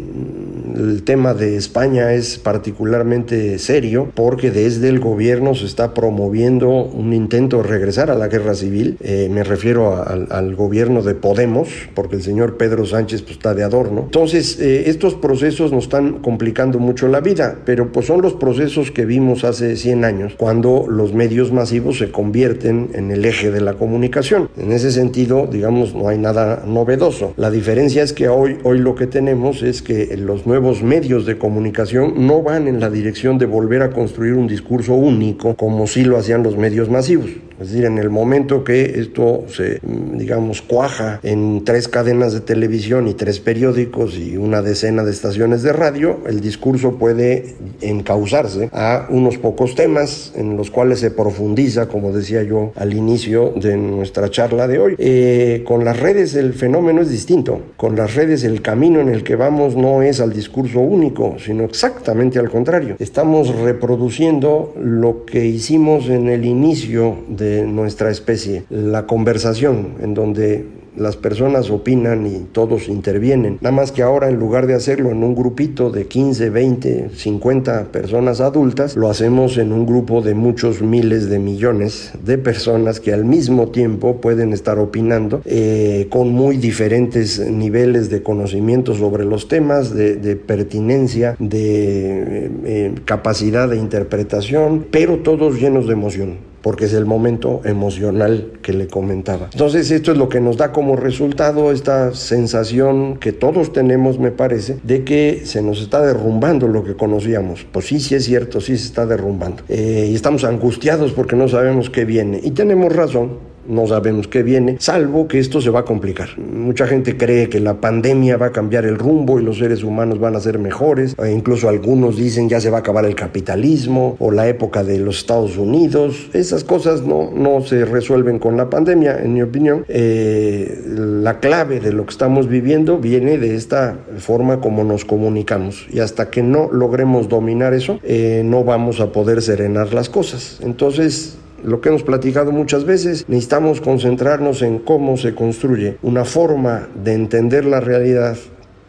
el 0.76 1.04
tema 1.04 1.34
de 1.34 1.58
España 1.58 2.14
es 2.14 2.38
particularmente 2.38 3.60
serio 3.60 4.12
porque 4.14 4.52
desde 4.52 4.90
el 4.90 5.00
gobierno 5.00 5.56
se 5.56 5.66
está 5.66 5.94
promoviendo 5.94 6.70
un 6.70 7.14
intento 7.14 7.58
de 7.58 7.64
regresar 7.64 8.10
a 8.12 8.16
la 8.16 8.28
guerra 8.28 8.56
civil. 8.56 8.98
Eh, 9.02 9.30
me 9.32 9.44
refiero 9.44 10.04
al 10.04 10.56
gobierno 10.56 11.02
de 11.02 11.16
Podemos, 11.16 11.70
porque 11.94 12.16
el 12.16 12.24
señor 12.24 12.58
Pedro 12.58 12.86
Sánchez 12.86 13.22
pues, 13.22 13.34
está 13.34 13.54
de 13.54 13.64
adorno. 13.64 14.02
Entonces, 14.06 14.60
eh, 14.60 14.90
estos 14.90 15.16
procesos 15.16 15.72
nos 15.72 15.86
están 15.86 16.20
complicando 16.20 16.80
mucho 16.80 17.08
la 17.08 17.22
vida, 17.22 17.60
pero 17.66 17.92
pues 17.92 18.08
son 18.08 18.22
los 18.22 18.34
procesos 18.34 18.92
que 18.92 19.06
vimos 19.06 19.44
hace 19.44 19.76
100 19.76 20.06
años, 20.06 20.34
cuando 20.38 20.86
los 20.90 21.14
medios 21.14 21.52
masivos 21.52 21.98
se 21.98 22.12
convierten 22.12 22.90
en 22.94 23.12
el 23.12 23.26
eje 23.26 23.52
de 23.52 23.62
la 23.62 23.74
comunicación. 23.74 24.50
En 24.58 24.72
ese 24.72 24.92
sentido, 24.92 25.48
digamos, 25.52 25.94
no 25.94 26.08
hay 26.08 26.18
nada 26.18 26.64
novedoso. 26.66 27.34
La 27.38 27.52
diferencia 27.52 28.04
es 28.04 28.14
que 28.14 28.28
hoy, 28.28 28.58
hoy 28.64 28.80
lo 28.80 28.96
que 28.96 29.08
tenemos 29.08 29.64
es 29.64 29.82
que 29.82 30.16
los 30.18 30.46
nuevos 30.46 30.63
medios 30.82 31.26
de 31.26 31.38
comunicación 31.38 32.26
no 32.26 32.42
van 32.42 32.68
en 32.68 32.80
la 32.80 32.90
dirección 32.90 33.38
de 33.38 33.46
volver 33.46 33.82
a 33.82 33.92
construir 33.92 34.34
un 34.34 34.48
discurso 34.48 34.94
único 34.94 35.56
como 35.56 35.86
sí 35.88 36.04
lo 36.06 36.18
hacían 36.18 36.42
los 36.42 36.58
medios 36.58 36.90
masivos. 36.90 37.30
Es 37.60 37.70
decir, 37.70 37.86
en 37.86 37.98
el 37.98 38.10
momento 38.10 38.64
que 38.64 39.00
esto 39.00 39.46
se, 39.48 39.80
digamos, 39.84 40.62
cuaja 40.62 41.20
en 41.24 41.64
tres 41.64 41.88
cadenas 41.88 42.34
de 42.34 42.42
televisión 42.42 43.08
y 43.08 43.14
tres 43.14 43.40
periódicos 43.40 44.18
y 44.18 44.38
una 44.38 44.62
decena 44.62 45.04
de 45.04 45.12
estaciones 45.12 45.64
de 45.64 45.74
radio, 45.74 46.20
el 46.28 46.42
discurso 46.42 46.98
puede 46.98 47.56
encauzarse 47.82 48.70
a 48.72 49.08
unos 49.10 49.38
pocos 49.38 49.76
temas 49.76 50.34
en 50.36 50.58
los 50.58 50.72
cuales 50.72 51.00
se 51.00 51.12
profundiza, 51.12 51.88
como 51.88 52.12
decía 52.12 52.44
yo 52.44 52.72
al 52.76 52.94
inicio 52.94 53.54
de 53.56 53.78
nuestra 53.78 54.30
charla 54.30 54.68
de 54.68 54.80
hoy. 54.80 54.96
Eh, 54.98 55.64
con 55.66 55.86
las 55.86 56.00
redes 56.00 56.36
el 56.36 56.54
fenómeno 56.54 57.02
es 57.02 57.10
distinto. 57.10 57.62
Con 57.78 57.96
las 57.96 58.16
redes 58.16 58.44
el 58.44 58.62
camino 58.62 59.00
en 59.00 59.10
el 59.10 59.24
que 59.24 59.36
vamos 59.36 59.76
no 59.76 60.02
es 60.02 60.20
al 60.20 60.34
discurso 60.34 60.80
único, 60.80 61.36
sino 61.40 61.64
exactamente 61.64 62.40
al 62.40 62.50
contrario. 62.50 62.96
Estamos 63.00 63.56
reproduciendo 63.56 64.74
lo 64.80 65.26
que 65.26 65.46
hicimos 65.46 66.10
en 66.10 66.30
el 66.30 66.46
inicio 66.46 67.18
de 67.28 67.43
nuestra 67.68 68.10
especie, 68.10 68.64
la 68.70 69.06
conversación 69.06 69.96
en 70.02 70.14
donde 70.14 70.66
las 70.96 71.18
personas 71.18 71.70
opinan 71.70 72.26
y 72.28 72.46
todos 72.52 72.88
intervienen. 72.88 73.58
Nada 73.62 73.76
más 73.76 73.92
que 73.92 74.02
ahora 74.02 74.30
en 74.30 74.38
lugar 74.38 74.68
de 74.68 74.76
hacerlo 74.76 75.12
en 75.12 75.24
un 75.24 75.36
grupito 75.36 75.90
de 75.90 76.08
15, 76.08 76.50
20, 76.50 77.10
50 77.16 77.86
personas 77.86 78.42
adultas, 78.42 78.96
lo 78.96 79.10
hacemos 79.10 79.58
en 79.58 79.72
un 79.72 79.86
grupo 79.86 80.22
de 80.22 80.36
muchos 80.36 80.82
miles 80.82 81.30
de 81.30 81.40
millones 81.40 82.12
de 82.24 82.38
personas 82.38 83.00
que 83.00 83.14
al 83.14 83.26
mismo 83.26 83.70
tiempo 83.70 84.18
pueden 84.22 84.54
estar 84.54 84.80
opinando 84.80 85.42
eh, 85.46 86.08
con 86.10 86.30
muy 86.30 86.58
diferentes 86.58 87.40
niveles 87.40 88.10
de 88.10 88.22
conocimiento 88.22 88.94
sobre 88.94 89.26
los 89.26 89.48
temas, 89.48 89.94
de, 89.94 90.36
pertinencia, 90.36 91.36
de 91.40 92.46
eh, 92.46 92.52
eh, 92.66 92.96
capacidad 93.06 93.70
de 93.70 93.78
interpretación, 93.78 94.86
pero 94.92 95.18
todos 95.18 95.60
llenos 95.60 95.88
de 95.88 95.94
emoción 95.94 96.53
porque 96.64 96.86
es 96.86 96.94
el 96.94 97.06
momento 97.06 97.62
emocional 97.66 98.54
que 98.62 98.72
le 98.74 98.88
comentaba. 98.88 99.50
Entonces 99.52 99.92
esto 99.92 100.14
es 100.14 100.18
lo 100.18 100.30
que 100.30 100.40
nos 100.40 100.56
da 100.58 100.72
como 100.72 100.96
resultado 100.96 101.72
esta 101.72 102.16
sensación 102.16 103.18
que 103.18 103.34
todos 103.34 103.74
tenemos, 103.74 104.18
me 104.18 104.32
parece, 104.32 104.78
de 104.82 105.04
que 105.04 105.42
se 105.44 105.62
nos 105.62 105.82
está 105.82 106.02
derrumbando 106.02 106.70
lo 106.70 106.84
que 106.86 106.96
conocíamos. 106.96 107.68
Pues 107.70 107.88
sí, 107.88 108.00
sí 108.00 108.16
es 108.16 108.24
cierto, 108.24 108.62
sí 108.62 108.78
se 108.78 108.86
está 108.86 109.06
derrumbando. 109.06 109.64
Eh, 109.68 110.08
y 110.10 110.16
estamos 110.16 110.46
angustiados 110.46 111.12
porque 111.12 111.36
no 111.36 111.50
sabemos 111.50 111.90
qué 111.90 112.06
viene. 112.06 112.40
Y 112.42 112.52
tenemos 112.52 112.96
razón, 112.96 113.53
no 113.68 113.88
sabemos 113.88 114.28
qué 114.28 114.44
viene, 114.44 114.78
salvo 114.80 115.28
que 115.28 115.40
esto 115.40 115.62
se 115.62 115.70
va 115.70 115.82
a 115.82 115.86
complicar. 115.86 116.38
Mucha 116.38 116.88
gente 116.88 117.18
cree 117.18 117.50
que 117.50 117.60
la 117.60 117.76
pandemia 117.76 118.38
va 118.38 118.48
a 118.48 118.52
cambiar 118.52 118.86
el 118.86 118.98
rumbo 118.98 119.40
y 119.40 119.44
los 119.44 119.58
seres 119.58 119.84
humanos 119.84 120.20
van 120.20 120.36
a 120.36 120.40
ser 120.40 120.60
mejores, 120.60 121.16
e 121.22 121.32
incluso 121.32 121.70
algunos 121.70 122.18
dicen 122.18 122.50
ya 122.50 122.60
se 122.60 122.70
va 122.70 122.78
a 122.78 122.80
acabar 122.82 123.06
el 123.06 123.16
capitalismo 123.16 124.16
o 124.20 124.32
la 124.32 124.48
época 124.48 124.84
de 124.84 125.00
los 125.00 125.18
Estados 125.18 125.58
Unidos. 125.58 126.30
Esas 126.34 126.64
cosas 126.64 127.04
no, 127.04 127.32
no 127.32 127.62
se 127.62 127.86
resuelven 127.86 128.40
con 128.40 128.58
la 128.58 128.70
pandemia, 128.70 129.20
en 129.20 129.34
mi 129.34 129.42
opinión. 129.42 129.86
Eh, 129.88 130.82
la 130.86 131.40
clave 131.40 131.80
de 131.80 131.94
lo 131.94 132.06
que 132.06 132.12
estamos 132.12 132.48
viviendo 132.48 132.98
viene 132.98 133.38
de 133.38 133.56
esta 133.56 133.98
forma 134.18 134.60
como 134.60 134.84
nos 134.84 135.06
comunicamos 135.06 135.88
y 135.92 136.00
hasta 136.00 136.30
que 136.30 136.44
no 136.44 136.70
logremos 136.72 137.30
dominar 137.30 137.74
eso, 137.74 138.00
eh, 138.04 138.42
no 138.46 138.64
vamos 138.64 139.00
a 139.00 139.12
poder 139.12 139.42
serenar 139.42 139.94
las 139.94 140.10
cosas. 140.10 140.60
Entonces, 140.62 141.38
lo 141.64 141.82
que 141.82 141.90
hemos 141.90 142.04
platicado 142.04 142.52
muchas 142.52 142.86
veces, 142.86 143.26
necesitamos 143.28 143.82
concentrarnos 143.82 144.62
en 144.62 144.80
cómo 144.80 145.18
se 145.18 145.34
construye 145.34 145.98
una 146.02 146.26
forma 146.26 146.88
de 147.04 147.14
entender 147.14 147.66
la 147.66 147.80
realidad 147.80 148.38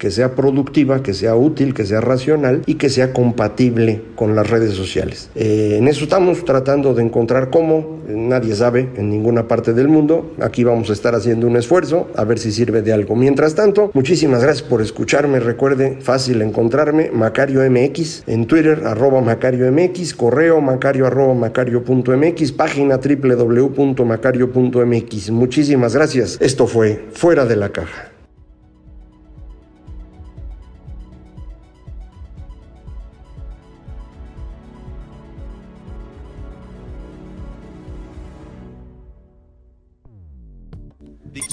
que 0.04 0.10
sea 0.10 0.34
productiva, 0.34 1.02
que 1.02 1.14
sea 1.14 1.34
útil, 1.34 1.72
que 1.72 1.86
sea 1.86 2.02
racional 2.02 2.62
y 2.66 2.74
que 2.74 2.90
sea 2.90 3.14
compatible 3.14 4.02
con 4.16 4.36
las 4.36 4.50
redes 4.50 4.74
sociales. 4.74 5.30
Eh, 5.34 5.76
en 5.78 5.88
eso 5.88 6.04
estamos 6.04 6.44
tratando 6.44 6.92
de 6.92 7.02
encontrar 7.02 7.48
cómo, 7.48 8.00
nadie 8.06 8.54
sabe 8.54 8.90
en 8.96 9.08
ninguna 9.08 9.48
parte 9.48 9.72
del 9.72 9.88
mundo, 9.88 10.34
aquí 10.42 10.62
vamos 10.62 10.90
a 10.90 10.92
estar 10.92 11.14
haciendo 11.14 11.46
un 11.46 11.56
esfuerzo 11.56 12.08
a 12.16 12.24
ver 12.24 12.38
si 12.38 12.52
sirve 12.52 12.82
de 12.82 12.92
algo. 12.92 13.16
Mientras 13.16 13.54
tanto, 13.54 13.90
muchísimas 13.94 14.42
gracias 14.42 14.68
por 14.68 14.82
escucharme, 14.82 15.40
recuerde, 15.40 15.96
fácil 16.02 16.42
encontrarme, 16.42 17.10
Macario 17.10 17.62
MX, 17.62 18.24
en 18.26 18.44
Twitter, 18.44 18.82
arroba 18.84 19.22
Macario 19.22 19.72
MX, 19.72 20.12
correo 20.12 20.60
macario 20.60 21.06
arroba 21.06 21.32
macario.mx, 21.32 22.52
página 22.52 22.98
www.macario.mx. 22.98 25.30
Muchísimas 25.30 25.94
gracias, 25.94 26.36
esto 26.42 26.66
fue 26.66 27.06
Fuera 27.14 27.46
de 27.46 27.56
la 27.56 27.70
Caja. 27.70 28.13